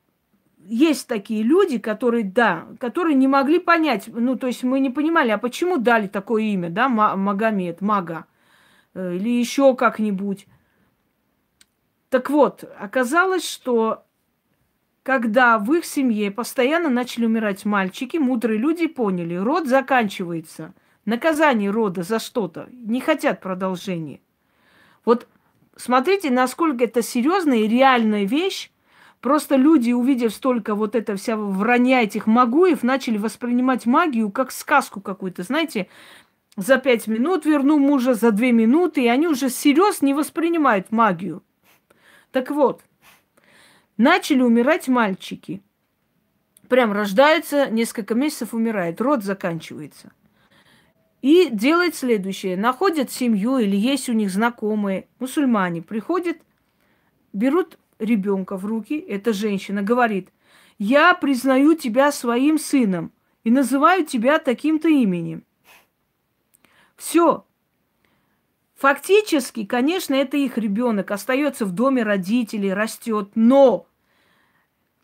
[0.65, 5.31] есть такие люди, которые, да, которые не могли понять, ну, то есть мы не понимали,
[5.31, 8.25] а почему дали такое имя, да, Магомед, Мага,
[8.95, 10.47] э, или еще как-нибудь.
[12.09, 14.06] Так вот, оказалось, что
[15.07, 20.75] когда в их семье постоянно начали умирать мальчики, мудрые люди поняли, род заканчивается.
[21.05, 22.69] Наказание рода за что-то.
[22.73, 24.19] Не хотят продолжения.
[25.05, 25.29] Вот
[25.77, 28.73] смотрите, насколько это серьезная и реальная вещь.
[29.21, 35.01] Просто люди, увидев столько вот это вся вранья этих магуев, начали воспринимать магию как сказку
[35.01, 35.45] какую-то.
[35.45, 35.87] Знаете,
[36.57, 41.45] за пять минут верну мужа, за две минуты, и они уже серьезно не воспринимают магию.
[42.33, 42.83] Так вот,
[43.97, 45.63] начали умирать мальчики.
[46.69, 50.13] Прям рождаются, несколько месяцев умирает, род заканчивается.
[51.23, 52.57] И делает следующее.
[52.57, 56.39] Находят семью или есть у них знакомые, мусульмане, приходят,
[57.33, 60.31] берут ребенка в руки, эта женщина говорит,
[60.79, 63.13] я признаю тебя своим сыном
[63.45, 65.45] и называю тебя таким-то именем.
[66.97, 67.45] Все,
[68.77, 73.87] Фактически, конечно, это их ребенок, остается в доме родителей, растет, но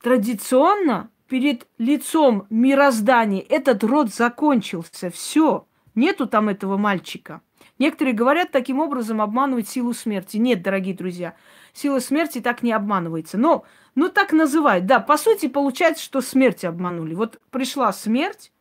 [0.02, 5.10] традиционно перед лицом мироздания этот род закончился.
[5.10, 7.40] Все, нету там этого мальчика.
[7.78, 10.36] Некоторые говорят, таким образом обманывать силу смерти.
[10.36, 11.34] Нет, дорогие друзья,
[11.72, 13.38] сила смерти так не обманывается.
[13.38, 13.64] Но,
[13.94, 14.84] ну так называют.
[14.84, 17.14] Да, по сути, получается, что смерть обманули.
[17.14, 18.52] Вот пришла смерть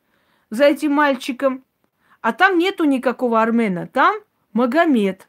[0.49, 1.65] за этим мальчиком,
[2.21, 3.87] а там нету никакого армена.
[3.87, 4.15] Там
[4.53, 5.27] Магомед.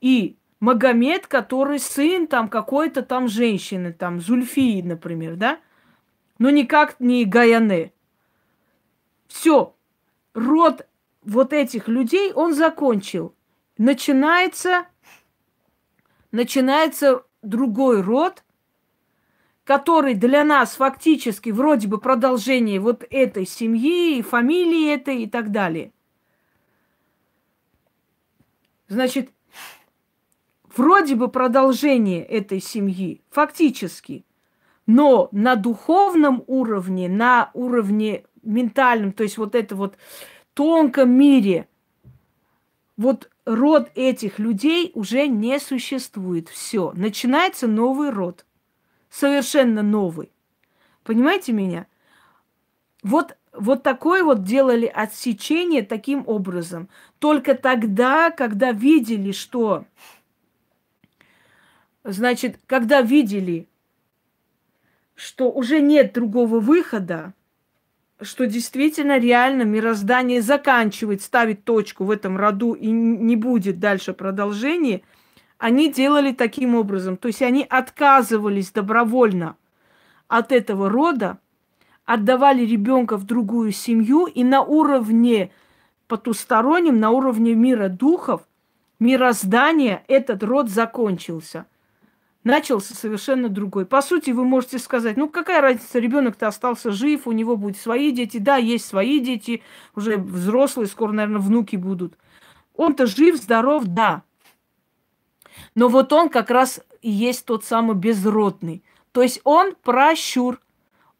[0.00, 5.60] И Магомед, который сын там какой-то там женщины, там Зульфии, например, да?
[6.38, 7.92] Но никак не Гаяне.
[9.28, 9.74] Все.
[10.34, 10.86] Род
[11.22, 13.34] вот этих людей он закончил.
[13.76, 14.86] Начинается,
[16.32, 18.42] начинается другой род,
[19.64, 25.92] который для нас фактически вроде бы продолжение вот этой семьи, фамилии этой и так далее.
[28.88, 29.30] Значит,
[30.74, 34.24] вроде бы продолжение этой семьи, фактически,
[34.86, 39.96] но на духовном уровне, на уровне ментальном, то есть вот это вот
[40.54, 41.68] тонком мире,
[42.96, 46.48] вот род этих людей уже не существует.
[46.48, 48.44] Все, начинается новый род,
[49.10, 50.32] совершенно новый.
[51.04, 51.86] Понимаете меня?
[53.02, 56.88] Вот вот такое вот делали отсечение таким образом.
[57.18, 59.84] Только тогда, когда видели, что...
[62.04, 63.68] Значит, когда видели,
[65.14, 67.34] что уже нет другого выхода,
[68.20, 75.02] что действительно реально мироздание заканчивает, ставит точку в этом роду и не будет дальше продолжения,
[75.58, 77.16] они делали таким образом.
[77.16, 79.56] То есть они отказывались добровольно
[80.28, 81.38] от этого рода,
[82.08, 85.50] отдавали ребенка в другую семью, и на уровне
[86.06, 88.48] потустороннем, на уровне мира духов,
[88.98, 91.66] мироздания этот род закончился.
[92.44, 93.84] Начался совершенно другой.
[93.84, 98.10] По сути, вы можете сказать, ну какая разница, ребенок-то остался жив, у него будут свои
[98.10, 98.38] дети.
[98.38, 99.62] Да, есть свои дети,
[99.94, 102.16] уже взрослые, скоро, наверное, внуки будут.
[102.74, 104.22] Он-то жив, здоров, да.
[105.74, 108.82] Но вот он как раз и есть тот самый безродный.
[109.12, 110.58] То есть он прощур,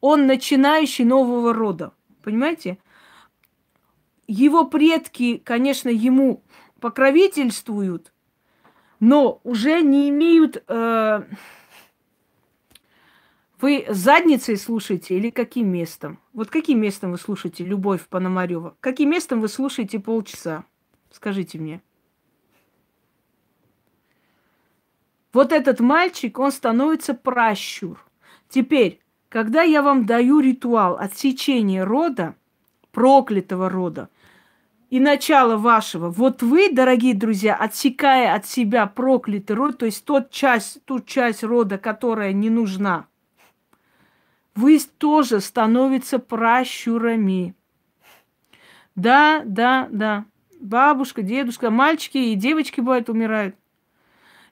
[0.01, 1.93] он начинающий нового рода.
[2.23, 2.77] Понимаете?
[4.27, 6.43] Его предки, конечно, ему
[6.79, 8.13] покровительствуют,
[8.99, 10.63] но уже не имеют...
[10.67, 11.23] Э,
[13.59, 16.19] вы задницей слушаете или каким местом?
[16.31, 18.77] Вот каким местом вы слушаете Любовь Пономарева?
[18.79, 20.63] Каким местом вы слушаете полчаса?
[21.11, 21.81] Скажите мне.
[25.33, 28.03] Вот этот мальчик, он становится пращур.
[28.47, 32.35] Теперь, когда я вам даю ритуал отсечения рода,
[32.91, 34.09] проклятого рода,
[34.89, 40.31] и начало вашего, вот вы, дорогие друзья, отсекая от себя проклятый род, то есть тот
[40.31, 43.05] часть, ту часть рода, которая не нужна,
[44.55, 47.55] вы тоже становитесь пращурами.
[48.95, 50.25] Да, да, да.
[50.59, 53.55] бабушка, дедушка, мальчики и девочки бывают умирают.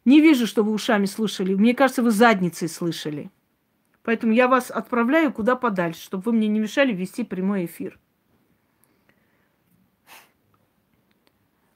[0.06, 1.56] Не вижу, что вы ушами слышали.
[1.56, 3.30] Мне кажется, вы задницей слышали.
[4.08, 8.00] Поэтому я вас отправляю куда подальше, чтобы вы мне не мешали вести прямой эфир.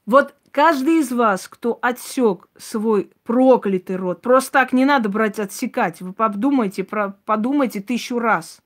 [0.06, 6.00] Вот каждый из вас, кто отсек свой проклятый род, просто так не надо брать отсекать.
[6.00, 8.62] Вы подумайте, про, подумайте тысячу раз.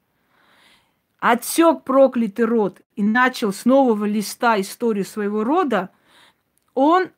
[1.19, 5.91] Отсек проклятый род и начал с нового листа историю своего рода,
[6.75, 7.09] он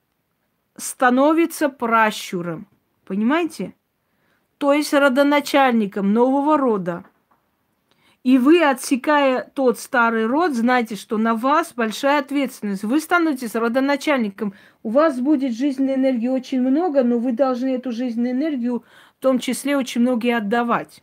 [0.79, 2.67] становится пращуром.
[3.05, 3.75] Понимаете?
[4.59, 7.05] То есть родоначальником нового рода.
[8.25, 12.83] И вы, отсекая тот старый род, знаете, что на вас большая ответственность.
[12.83, 14.55] Вы становитесь родоначальником.
[14.83, 18.85] У вас будет жизненной энергии очень много, но вы должны эту жизненную энергию
[19.19, 21.03] в том числе очень многие отдавать.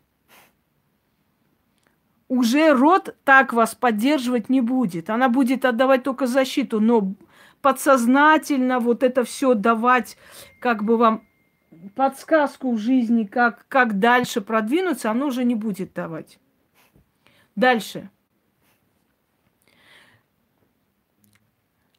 [2.27, 5.09] Уже род так вас поддерживать не будет.
[5.09, 7.13] Она будет отдавать только защиту, но
[7.61, 10.17] подсознательно вот это все давать,
[10.59, 11.23] как бы вам
[11.95, 16.39] подсказку в жизни, как, как дальше продвинуться, оно уже не будет давать.
[17.55, 18.09] Дальше.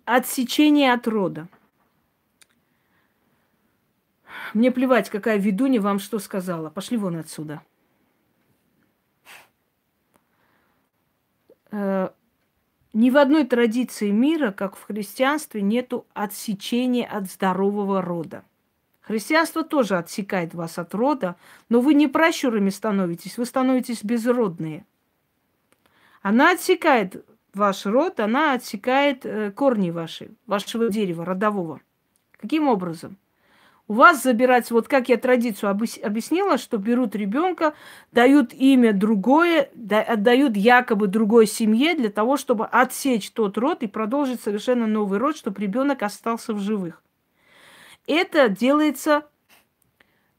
[0.04, 1.48] Отсечение от рода.
[4.54, 6.70] Мне плевать, какая ведунья вам что сказала.
[6.70, 7.62] Пошли вон отсюда.
[11.70, 12.10] Э,
[12.92, 18.44] ни в одной традиции мира, как в христианстве, нету отсечения от здорового рода.
[19.06, 21.36] Христианство тоже отсекает вас от рода,
[21.68, 24.84] но вы не пращурами становитесь, вы становитесь безродные.
[26.22, 31.80] Она отсекает ваш род, она отсекает э, корни ваши, вашего дерева, родового.
[32.32, 33.16] Каким образом?
[33.88, 37.74] у вас забирать, вот как я традицию объяснила, что берут ребенка,
[38.10, 44.40] дают имя другое, отдают якобы другой семье для того, чтобы отсечь тот род и продолжить
[44.40, 47.00] совершенно новый род, чтобы ребенок остался в живых.
[48.06, 49.26] Это делается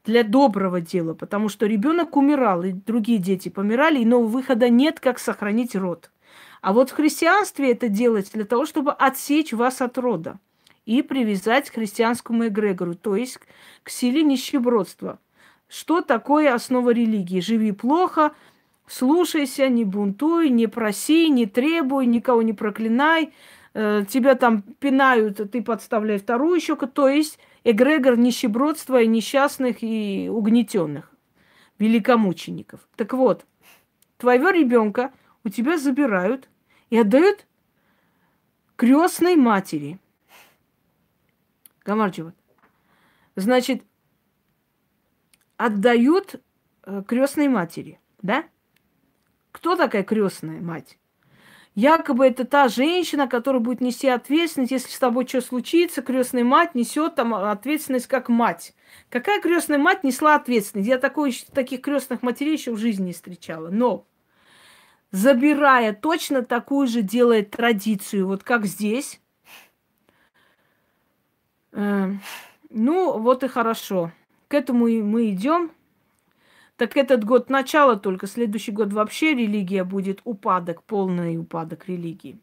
[0.04, 5.00] для доброго дела, потому что ребенок умирал, и другие дети помирали, и нового выхода нет,
[5.00, 6.10] как сохранить род.
[6.62, 10.38] А вот в христианстве это делается для того, чтобы отсечь вас от рода
[10.86, 13.38] и привязать к христианскому эгрегору, то есть
[13.82, 15.18] к силе нищебродства.
[15.68, 17.40] Что такое основа религии?
[17.40, 18.32] Живи плохо,
[18.86, 23.34] слушайся, не бунтуй, не проси, не требуй, никого не проклинай,
[23.74, 29.82] э, тебя там пинают, а ты подставляй вторую щеку, то есть эгрегор нищебродства и несчастных
[29.82, 31.12] и угнетенных,
[31.78, 32.80] великомучеников.
[32.96, 33.44] Так вот,
[34.16, 35.12] твоего ребенка
[35.44, 36.48] у тебя забирают
[36.90, 37.46] и отдают
[38.76, 39.98] крестной матери–
[41.88, 42.34] Гамарджиева.
[43.34, 43.82] Значит,
[45.56, 46.34] отдают
[46.82, 48.46] э, крестной матери, да?
[49.52, 50.98] Кто такая крестная мать?
[51.78, 56.74] Якобы это та женщина, которая будет нести ответственность, если с тобой что случится, крестная мать
[56.74, 58.74] несет там ответственность как мать.
[59.10, 60.88] Какая крестная мать несла ответственность?
[60.88, 63.68] Я такой, таких крестных матерей еще в жизни не встречала.
[63.68, 64.08] Но
[65.12, 69.20] забирая точно такую же делает традицию, вот как здесь,
[71.70, 72.20] Эм,
[72.70, 74.10] ну, вот и хорошо.
[74.48, 75.70] К этому мы идем.
[76.78, 82.38] Так этот год начало только, следующий год вообще религия будет упадок, полный упадок религии.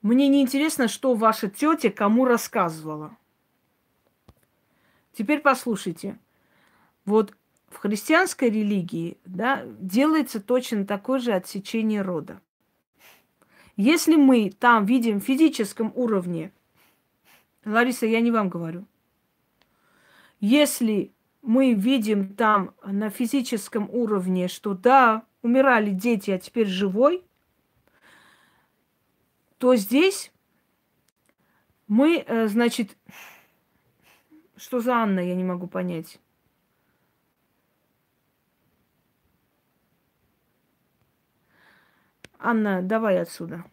[0.00, 3.14] Мне не интересно, что ваша тетя кому рассказывала.
[5.12, 6.18] Теперь послушайте.
[7.04, 7.36] Вот
[7.68, 12.40] в христианской религии да, делается точно такое же отсечение рода.
[13.76, 16.52] Если мы там видим в физическом уровне,
[17.68, 18.86] Лариса, я не вам говорю,
[20.40, 21.12] если
[21.42, 27.24] мы видим там на физическом уровне, что да, умирали дети, а теперь живой,
[29.58, 30.32] то здесь
[31.86, 32.96] мы, э, значит,
[34.56, 36.18] что за Анна, я не могу понять.
[42.38, 43.64] Анна, давай отсюда.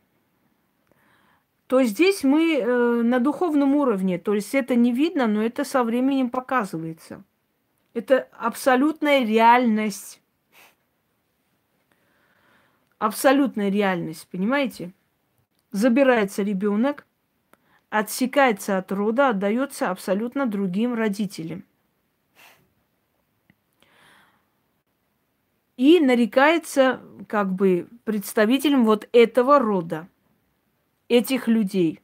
[1.67, 5.83] То здесь мы э, на духовном уровне, то есть это не видно, но это со
[5.83, 7.23] временем показывается.
[7.93, 10.21] Это абсолютная реальность.
[12.99, 14.91] Абсолютная реальность, понимаете?
[15.71, 17.05] Забирается ребенок,
[17.89, 21.63] отсекается от рода, отдается абсолютно другим родителям.
[25.77, 30.07] и нарекается как бы представителем вот этого рода,
[31.07, 32.01] этих людей.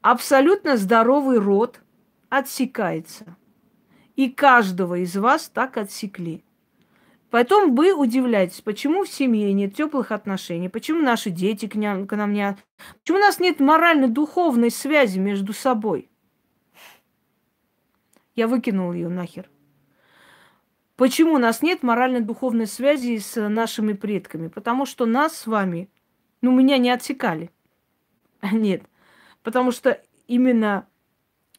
[0.00, 1.80] Абсолютно здоровый род
[2.28, 3.36] отсекается.
[4.16, 6.44] И каждого из вас так отсекли.
[7.30, 12.16] Потом вы удивляетесь, почему в семье нет теплых отношений, почему наши дети к нам, к
[12.16, 12.56] нам не...
[13.02, 16.10] Почему у нас нет морально-духовной связи между собой?
[18.34, 19.50] Я выкинул ее нахер.
[20.96, 24.48] Почему у нас нет морально-духовной связи с нашими предками?
[24.48, 25.90] Потому что нас с вами,
[26.40, 27.50] ну, меня не отсекали.
[28.52, 28.82] Нет.
[29.42, 30.86] Потому что именно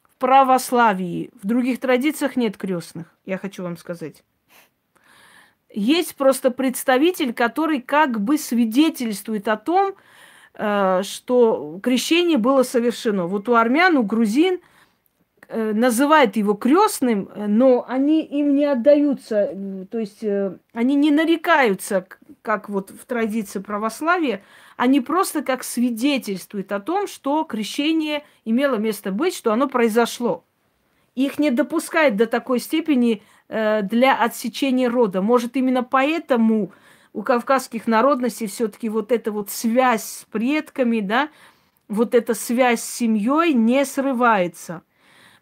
[0.02, 4.22] в православии, в других традициях нет крестных, я хочу вам сказать.
[5.72, 9.94] Есть просто представитель, который как бы свидетельствует о том,
[10.54, 13.26] э, что крещение было совершено.
[13.26, 14.60] Вот у армян, у грузин
[15.48, 19.56] э, называют его крестным, но они им не отдаются,
[19.90, 22.06] то есть э, они не нарекаются,
[22.42, 24.42] как вот в традиции православия,
[24.80, 30.44] они просто как свидетельствуют о том, что крещение имело место быть, что оно произошло.
[31.14, 35.22] Их не допускает до такой степени Э, для отсечения рода.
[35.22, 36.70] Может, именно поэтому
[37.12, 41.30] у кавказских народностей все-таки вот эта вот связь с предками, да,
[41.88, 44.82] вот эта связь с семьей не срывается.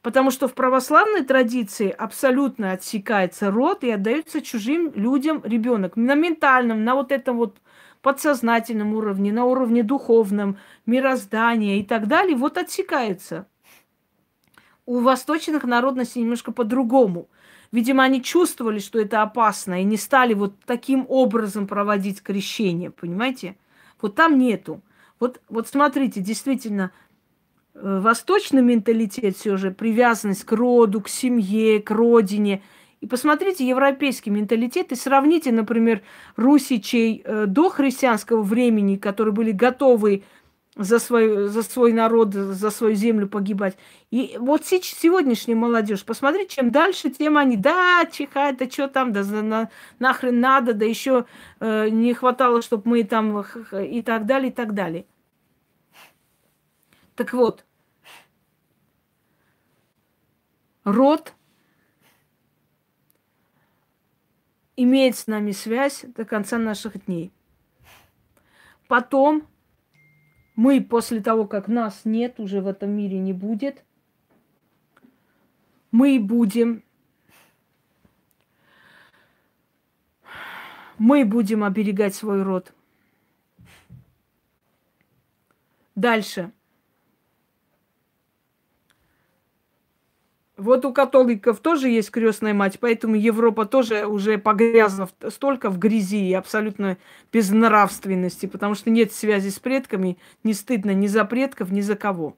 [0.01, 5.97] Потому что в православной традиции абсолютно отсекается род и отдается чужим людям ребенок.
[5.97, 7.59] На ментальном, на вот этом вот
[8.01, 13.47] подсознательном уровне, на уровне духовном, мироздания и так далее, вот отсекается.
[14.87, 17.29] У восточных народностей немножко по-другому–
[17.71, 23.57] Видимо, они чувствовали, что это опасно, и не стали вот таким образом проводить крещение, понимаете?
[24.01, 24.81] Вот там нету.
[25.21, 26.93] Вот, вот смотрите, действительно,
[27.75, 32.63] э, восточный менталитет все же, привязанность к роду, к семье, к родине.
[33.01, 36.03] И посмотрите европейский менталитет и сравните, например,
[36.37, 40.25] русичей э, до христианского времени, которые были готовы
[40.75, 43.77] за свой, за свой народ, за свою землю погибать.
[44.11, 49.23] И вот сегодняшняя молодежь, посмотри, чем дальше, тем они, да, чихать, да что там, да
[49.25, 51.27] на, нахрен надо, да еще
[51.61, 55.07] э, не хватало, чтобы мы там и так далее, и так далее.
[57.15, 57.65] Так вот,
[60.85, 61.35] род
[64.79, 67.33] имеет с нами связь до конца наших дней.
[68.87, 69.43] Потом
[70.55, 73.85] мы после того, как нас нет, уже в этом мире не будет,
[75.91, 76.85] мы будем
[80.97, 82.73] мы будем оберегать свой род.
[85.97, 86.53] Дальше.
[90.59, 96.29] Вот у католиков тоже есть крестная мать, поэтому Европа тоже уже погрязла столько в грязи
[96.29, 96.99] и абсолютно
[97.33, 102.37] безнравственности, потому что нет связи с предками, не стыдно ни за предков, ни за кого.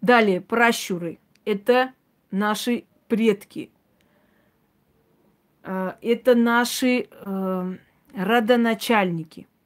[0.00, 1.18] Далее, пращуры.
[1.44, 1.92] Это
[2.30, 3.70] наши предки.
[5.64, 7.76] Э, это наши э,
[8.14, 9.48] родоначальники–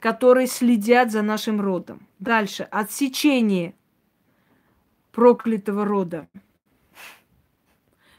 [0.00, 2.07] которые следят за нашим родом.
[2.18, 2.64] Дальше.
[2.64, 3.74] Отсечение
[5.12, 6.28] проклятого рода.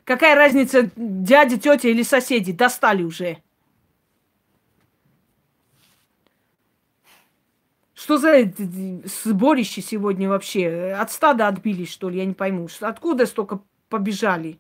[0.04, 2.52] Какая разница, дядя, тетя или соседи?
[2.52, 3.42] Достали уже.
[7.94, 8.52] Что за
[9.24, 10.94] сборище сегодня вообще?
[10.94, 12.18] От стада отбились, что ли?
[12.18, 12.68] Я не пойму.
[12.82, 14.60] Откуда столько побежали?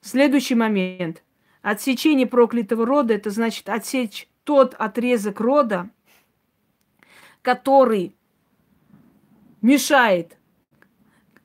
[0.00, 1.22] Следующий момент–
[1.62, 5.90] Отсечение проклятого рода– это значит отсечь тот отрезок рода,
[7.42, 8.14] который
[9.60, 10.36] мешает,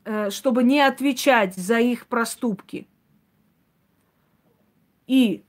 [0.05, 2.87] э, чтобы не отвечать за их проступки.
[5.05, 5.43] И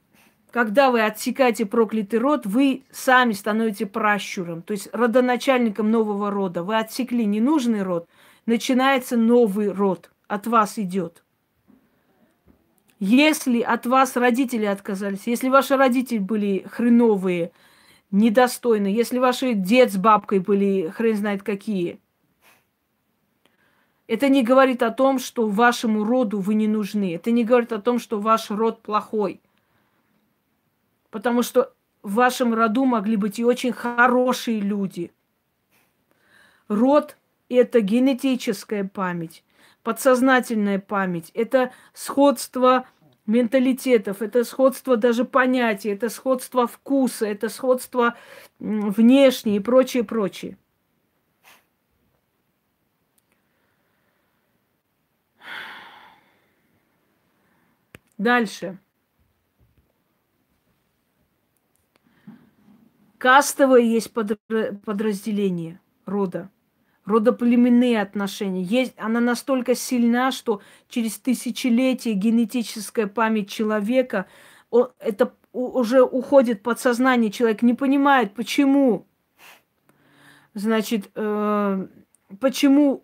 [0.50, 6.62] когда вы отсекаете проклятый род, вы сами становитесь пращуром, то есть родоначальником нового рода.
[6.62, 8.08] Вы отсекли ненужный род,
[8.46, 11.22] начинается новый род, от вас идет–
[13.00, 17.52] если от вас родители отказались, если ваши родители были хреновые,
[18.10, 22.00] недостойные, если ваши дед с бабкой были хрен знает какие,
[24.08, 27.14] это не говорит о том, что вашему роду вы не нужны.
[27.14, 29.42] Это не говорит о том, что ваш род плохой.
[31.10, 35.12] Потому что в вашем роду могли быть и очень хорошие люди.
[36.68, 37.18] Род–
[37.50, 39.44] это генетическая память
[39.88, 42.86] подсознательная память, это сходство
[43.24, 48.14] менталитетов, это сходство даже понятий, это сходство вкуса, это сходство
[48.58, 50.58] внешнее и прочее, прочее.
[58.18, 58.78] Дальше.
[63.16, 66.50] Кастовое есть подразделение рода.
[67.08, 68.62] Родоплеменные отношения.
[68.62, 74.26] Есть, она настолько сильна, что через тысячелетия генетическая память человека,
[74.70, 79.06] он, это уже уходит подсознание, человек не понимает, почему.
[80.54, 81.86] Значит, э,
[82.40, 83.02] почему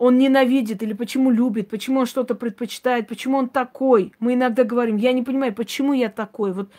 [0.00, 4.14] он ненавидит или почему любит, почему он что-то предпочитает, почему он такой.
[4.18, 6.52] Мы иногда говорим, я не понимаю, почему я такой.
[6.52, 6.70] Вот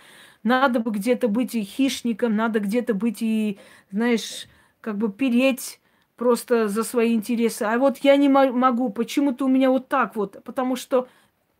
[0.43, 3.59] надо бы где-то быть и хищником, надо где-то быть и,
[3.91, 4.47] знаешь,
[4.81, 5.79] как бы переть
[6.15, 7.63] просто за свои интересы.
[7.63, 11.07] А вот я не могу, почему-то у меня вот так вот, потому что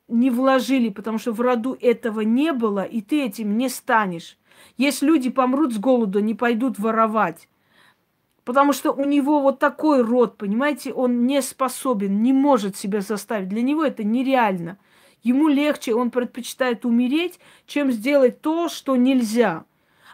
[0.08, 4.38] не вложили, потому что в роду этого не было, и ты этим не станешь.
[4.78, 7.48] Если люди помрут с голоду, не пойдут воровать.
[8.44, 13.50] Потому что у него вот такой род, понимаете, он не способен, не может себя заставить.
[13.50, 14.78] Для него это нереально.
[15.24, 19.66] Ему легче, он предпочитает умереть, чем сделать то, что нельзя.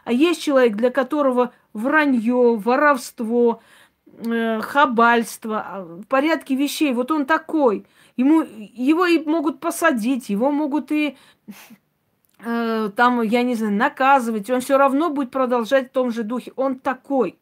[0.03, 3.61] А есть человек, для которого вранье, воровство,
[4.05, 7.85] э, хабальство, а, в порядке вещей, вот он такой.
[8.17, 11.17] Ему, его и могут посадить, его могут и
[12.39, 14.49] э, там, я не знаю, наказывать.
[14.49, 16.51] Он все равно будет продолжать в том же духе.
[16.55, 17.37] Он такой.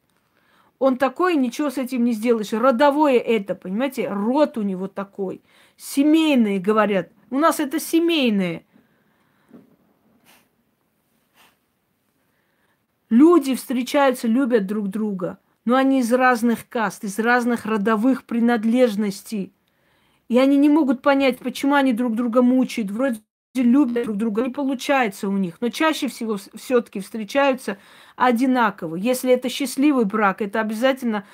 [0.77, 2.51] Он такой, ничего с этим не сделаешь.
[2.51, 4.09] Родовое это, понимаете?
[4.09, 5.41] Род у него такой.
[5.77, 7.09] Семейные, говорят.
[7.29, 8.65] У нас это семейные.
[13.09, 19.53] Люди встречаются, любят друг друга, но они из разных каст, из разных родовых принадлежностей.
[20.27, 22.91] И они не могут понять, почему они друг друга мучают.
[22.91, 23.21] Вроде
[23.53, 25.61] любят друг друга, не получается у них.
[25.61, 27.77] Но чаще всего все-таки встречаются
[28.15, 28.95] одинаково.
[28.95, 31.25] Если это счастливый брак, это обязательно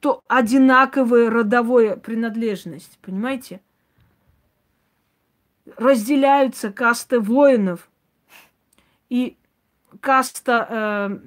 [0.00, 2.98] то одинаковая родовая принадлежность.
[3.00, 3.60] Понимаете?
[5.76, 7.88] Разделяются касты воинов.
[9.08, 9.36] И
[10.00, 10.66] каста...
[10.70, 11.18] Э,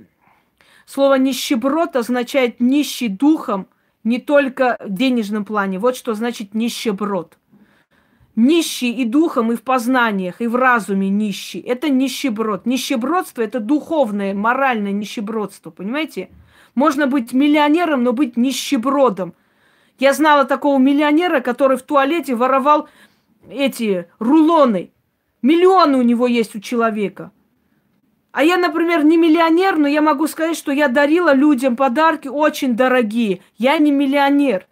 [0.85, 3.67] слово нищеброд означает нищий духом,
[4.03, 5.79] не только в денежном плане.
[5.79, 7.37] Вот что значит нищеброд
[8.39, 11.59] нищий и духом, и в познаниях, и в разуме нищий.
[11.59, 12.65] Это нищеброд.
[12.65, 16.29] Нищебродство– это духовное, моральное нищебродство, понимаете?
[16.75, 19.33] Можно быть миллионером, но быть нищебродом.
[19.99, 22.87] Я знала такого миллионера, который в туалете воровал
[23.51, 24.91] эти рулоны.
[25.41, 27.31] Миллионы у него есть у человека.
[28.31, 32.75] А я, например, не миллионер, но я могу сказать, что я дарила людям подарки очень
[32.75, 33.41] дорогие.
[33.57, 34.67] Я не миллионер.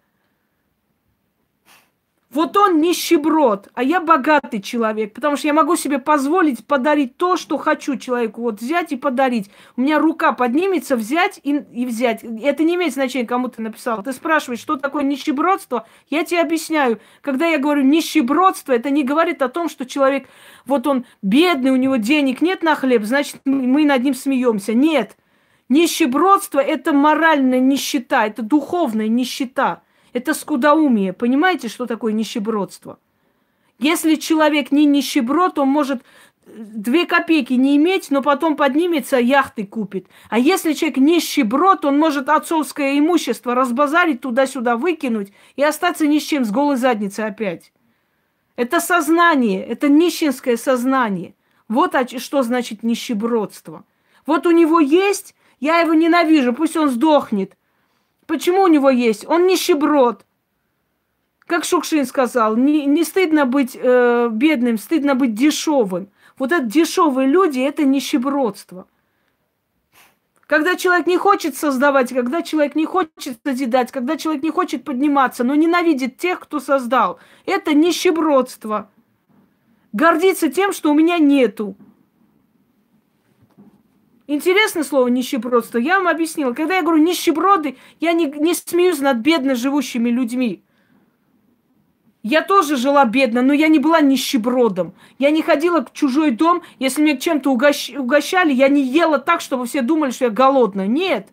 [2.38, 7.36] Вот он нищеброд, а я богатый человек, потому что я могу себе позволить подарить то,
[7.36, 9.50] что хочу человеку, вот взять и подарить.
[9.76, 12.22] У меня рука поднимется, взять и, и взять.
[12.22, 14.04] Это не имеет значения, кому ты написал.
[14.04, 17.00] Ты спрашиваешь, что такое нищебродство, я тебе объясняю.
[17.22, 20.28] Когда я говорю нищебродство, это не говорит о том, что человек,
[20.64, 24.74] вот он бедный, у него денег нет на хлеб, значит, мы над ним смеемся.
[24.74, 25.16] Нет.
[25.68, 29.82] Нищебродство– это моральная нищета, это духовная нищета–
[30.12, 31.12] это скудоумие.
[31.12, 32.98] Понимаете, что такое нищебродство?
[33.78, 36.02] Если человек не нищеброд, он может
[36.46, 40.06] э, две копейки не иметь, но потом поднимется, яхты купит.
[40.30, 46.24] А если человек нищеброд, он может отцовское имущество разбазарить, туда-сюда выкинуть и остаться ни с
[46.24, 47.72] чем, с голой задницей опять.
[48.56, 51.34] Это сознание, это нищенское сознание.
[51.68, 53.84] Вот что значит нищебродство.
[54.26, 57.56] Вот у него есть, я его ненавижу, пусть он сдохнет.
[58.28, 59.26] Почему у него есть?
[59.26, 60.26] Он нищеброд.
[61.46, 66.10] Как Шукшин сказал, не, не стыдно быть э, бедным, стыдно быть дешевым.
[66.36, 68.86] Вот это дешевые люди– это нищебродство.
[70.46, 75.42] Когда человек не хочет создавать, когда человек не хочет созидать, когда человек не хочет подниматься,
[75.42, 78.90] но ненавидит тех, кто создал, это нищебродство.
[79.94, 81.76] Гордиться тем, что у меня нету.
[84.30, 85.78] Интересное слово нищебродство.
[85.78, 86.52] Я вам объяснила.
[86.52, 90.62] Когда я говорю нищеброды, я не, не смеюсь над бедно живущими людьми.
[92.22, 94.92] Я тоже жила бедно, но я не была нищебродом.
[95.18, 97.90] Я не ходила в чужой дом, если меня чем-то угощ...
[97.96, 100.88] угощали, я не ела так, чтобы все думали, что я голодная.
[100.88, 101.28] Нет.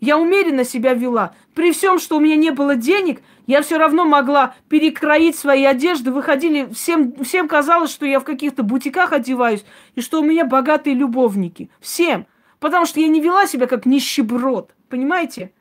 [0.00, 1.34] Я умеренно себя вела.
[1.54, 6.12] При всем, что у меня не было денег, я все равно могла перекроить свои одежды.
[6.12, 9.64] Выходили, всем, всем казалось, что я в каких-то бутиках одеваюсь,
[9.94, 11.70] и что у меня богатые любовники.
[11.80, 12.26] Всем.
[12.60, 14.74] Потому что я не вела себя как нищеброд.
[14.88, 15.52] Понимаете?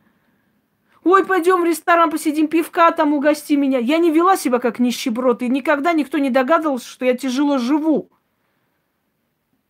[1.03, 3.79] Ой, пойдем в ресторан, посидим, пивка там угости меня.
[3.79, 8.11] Я не вела себя как нищеброд, и никогда никто не догадывался, что я тяжело живу.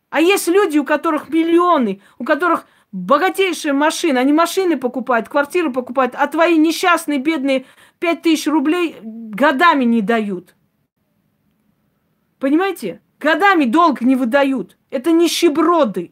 [0.09, 6.15] А есть люди, у которых миллионы, у которых богатейшие машины, они машины покупают, квартиры покупают,
[6.17, 7.65] а твои несчастные, бедные
[8.01, 10.55] Пять тысяч рублей годами не дают.
[12.39, 12.99] Понимаете?
[13.19, 14.75] Годами долг не выдают.
[14.89, 16.11] Это нищеброды.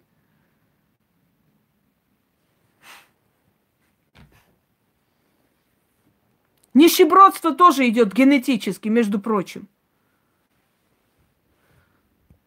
[6.76, 9.68] Нищебродство тоже идет генетически, между прочим.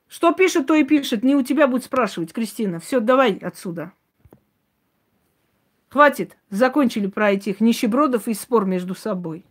[0.06, 1.24] Что пишет, то и пишет.
[1.24, 2.78] Не у тебя будет спрашивать, Кристина.
[2.78, 3.92] Все, давай отсюда.
[5.92, 6.38] Хватит.
[6.48, 9.44] Закончили про этих нищебродов и спор между собой.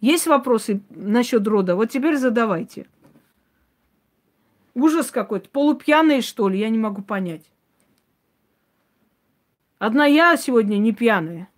[0.00, 1.76] Есть вопросы насчет рода?
[1.76, 2.88] Вот теперь задавайте.
[4.74, 5.48] Ужас какой-то.
[5.50, 6.58] Полупьяные, что ли?
[6.58, 7.52] Я не могу понять.
[9.78, 11.48] Одна я сегодня не пьяная.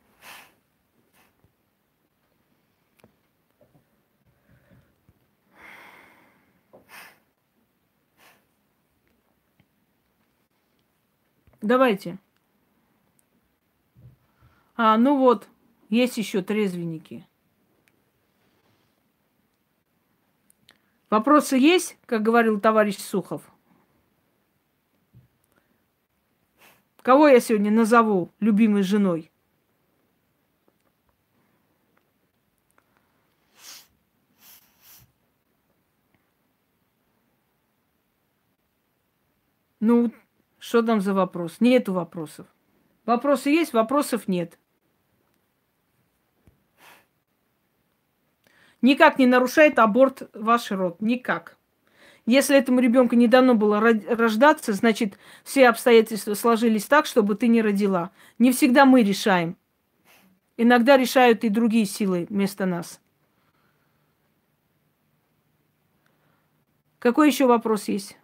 [11.63, 12.19] Давайте.
[14.83, 15.47] А, ну вот,
[15.91, 17.29] есть еще трезвенники.
[21.11, 23.43] Вопросы есть, как говорил товарищ Сухов?
[27.03, 29.31] Кого я сегодня назову любимой женой?
[39.79, 40.11] Ну,
[40.59, 41.61] что там за вопрос?
[41.61, 42.47] Нету вопросов.
[43.05, 44.59] Вопросы есть, вопросов нет.
[48.83, 51.01] Никак не нарушает аборт ваш род.
[51.01, 51.57] Никак.
[52.27, 57.63] Если этому ребенку не дано было рождаться, значит, все обстоятельства сложились так, чтобы ты не
[57.63, 58.11] родила.
[58.39, 59.57] Не всегда мы решаем.
[60.57, 63.01] Иногда решают и другие силы вместо нас.
[66.99, 68.20] Какой еще вопрос есть?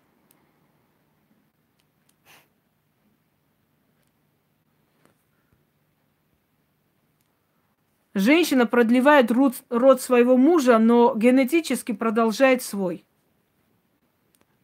[8.17, 13.05] Женщина продлевает род, род своего мужа, но генетически продолжает свой.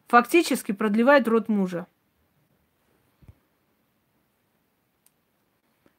[0.07, 1.85] Фактически продлевает род мужа.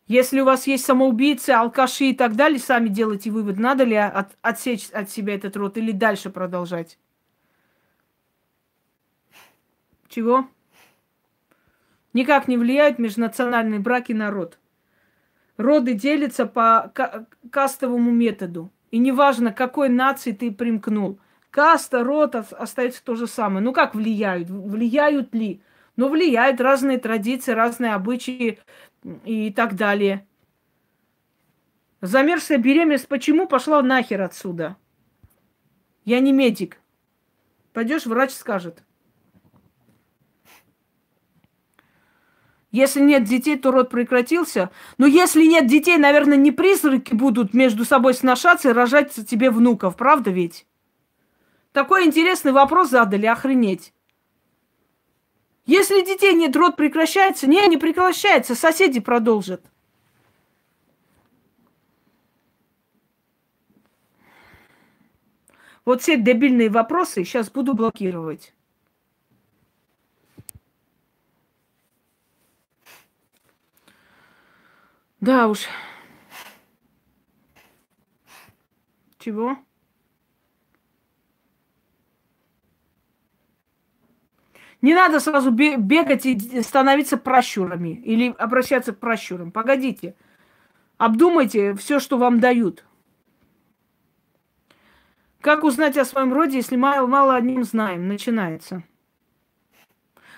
[0.09, 4.37] Если у вас есть самоубийцы, алкаши и так далее, сами делайте вывод, надо ли от,
[4.43, 6.99] отсечь от себя этот род или дальше продолжать.
[10.09, 10.49] Чего?
[12.15, 14.59] Никак не влияют межнациональные браки на род
[15.57, 16.93] роды делятся по
[17.51, 18.71] кастовому методу.
[18.91, 21.19] И неважно, какой нации ты примкнул.
[21.51, 23.61] Каста, род остается то же самое.
[23.61, 24.49] Ну как влияют?
[24.49, 25.63] Влияют ли?
[25.97, 28.61] Ну влияют разные традиции, разные обычаи
[29.25, 30.27] и так далее.
[32.01, 34.77] Замерзшая беременность почему пошла нахер отсюда?
[36.05, 36.79] Я не медик.
[37.73, 38.84] Пойдешь, врач скажет.
[42.75, 44.69] Если нет детей, то род прекратился.
[44.99, 49.97] Но если нет детей, наверное, не призраки будут между собой сношаться и рожать тебе внуков.
[49.97, 50.67] Правда ведь?
[51.71, 53.95] Такой интересный вопрос задали, охренеть.
[55.67, 57.47] Если детей нет, род прекращается?
[57.47, 59.63] Не, не прекращается, соседи продолжат.
[65.85, 68.54] Вот все дебильные вопросы сейчас буду блокировать.
[75.25, 75.69] Да уж.
[79.19, 79.57] Чего?
[84.83, 89.51] Не надо сразу бегать и становиться прощурами или обращаться к прощурам.
[89.51, 90.15] Погодите.
[90.99, 92.85] Обдумайте все, что вам дают.
[95.41, 98.09] Как узнать о своем роде, если мало, мало о нем знаем?
[98.09, 98.83] Начинается.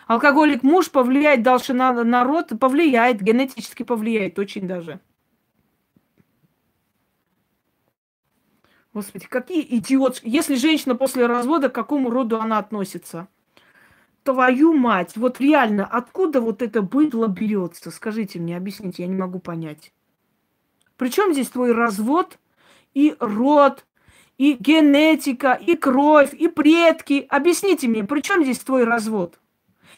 [0.07, 5.01] Алкоголик муж повлияет дальше на народ, повлияет, генетически повлияет очень даже.
[8.95, 10.21] Господи, какие идиоты.
[10.23, 13.29] Если женщина после развода, к какому роду она относится?
[14.23, 17.91] Твою мать, вот реально, откуда вот это быдло берется?
[17.91, 19.93] Скажите мне, объясните, я не могу понять.
[20.97, 22.39] Причем здесь твой развод
[22.95, 23.85] и род,
[24.39, 27.27] и генетика, и кровь, и предки?
[27.29, 29.39] Объясните мне, при чем здесь твой развод?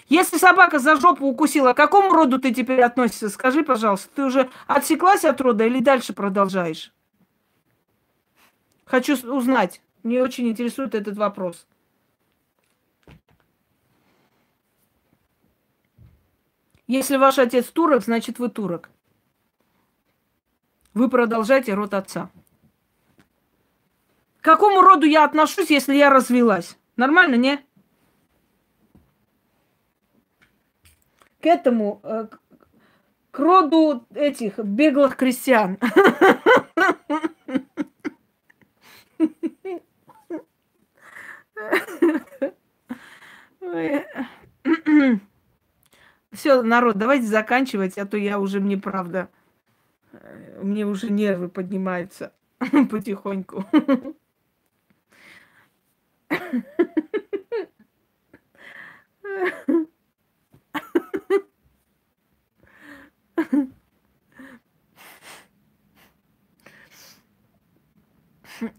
[0.08, 3.28] Если собака за жопу укусила, к какому роду ты теперь относишься?
[3.28, 6.92] Скажи, пожалуйста, ты уже отсеклась от рода или дальше продолжаешь?
[8.84, 9.82] Хочу узнать.
[10.02, 11.66] Мне очень интересует этот вопрос.
[16.86, 18.88] Если ваш отец турок, значит вы турок.
[20.94, 22.30] Вы продолжаете род отца.
[24.40, 26.78] К какому роду я отношусь, если я развелась?
[26.96, 27.64] Нормально, не?
[31.40, 32.26] К этому, э,
[33.30, 35.78] к роду этих беглых крестьян.
[46.32, 49.28] Все, народ, давайте заканчивать, а то я уже, мне правда,
[50.12, 52.32] э, мне уже нервы поднимаются.
[52.90, 53.64] потихоньку.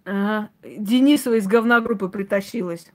[0.06, 0.50] Ага.
[0.64, 2.92] Денисова из говногруппы притащилась.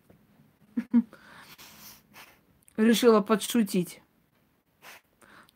[2.76, 4.00] Решила подшутить.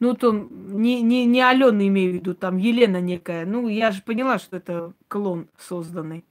[0.00, 3.44] Ну, то не, не, не Алена имею в виду, там Елена некая.
[3.44, 6.24] Ну, я же поняла, что это клон созданный.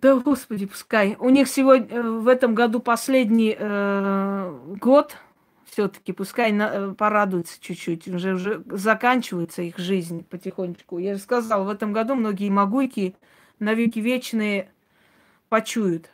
[0.00, 1.16] Да, господи, пускай.
[1.20, 5.16] У них сегодня э, в этом году последний э, год
[5.70, 8.08] все-таки, пускай на, э, порадуются чуть-чуть.
[8.08, 10.98] Уже, уже заканчивается их жизнь потихонечку.
[10.98, 13.14] Я же сказала, в этом году многие могуйки
[13.60, 14.70] навеки вечные
[15.48, 16.10] почуют.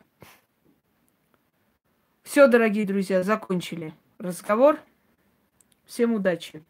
[2.22, 4.78] Все, дорогие друзья, закончили разговор.
[5.86, 6.62] Всем удачи!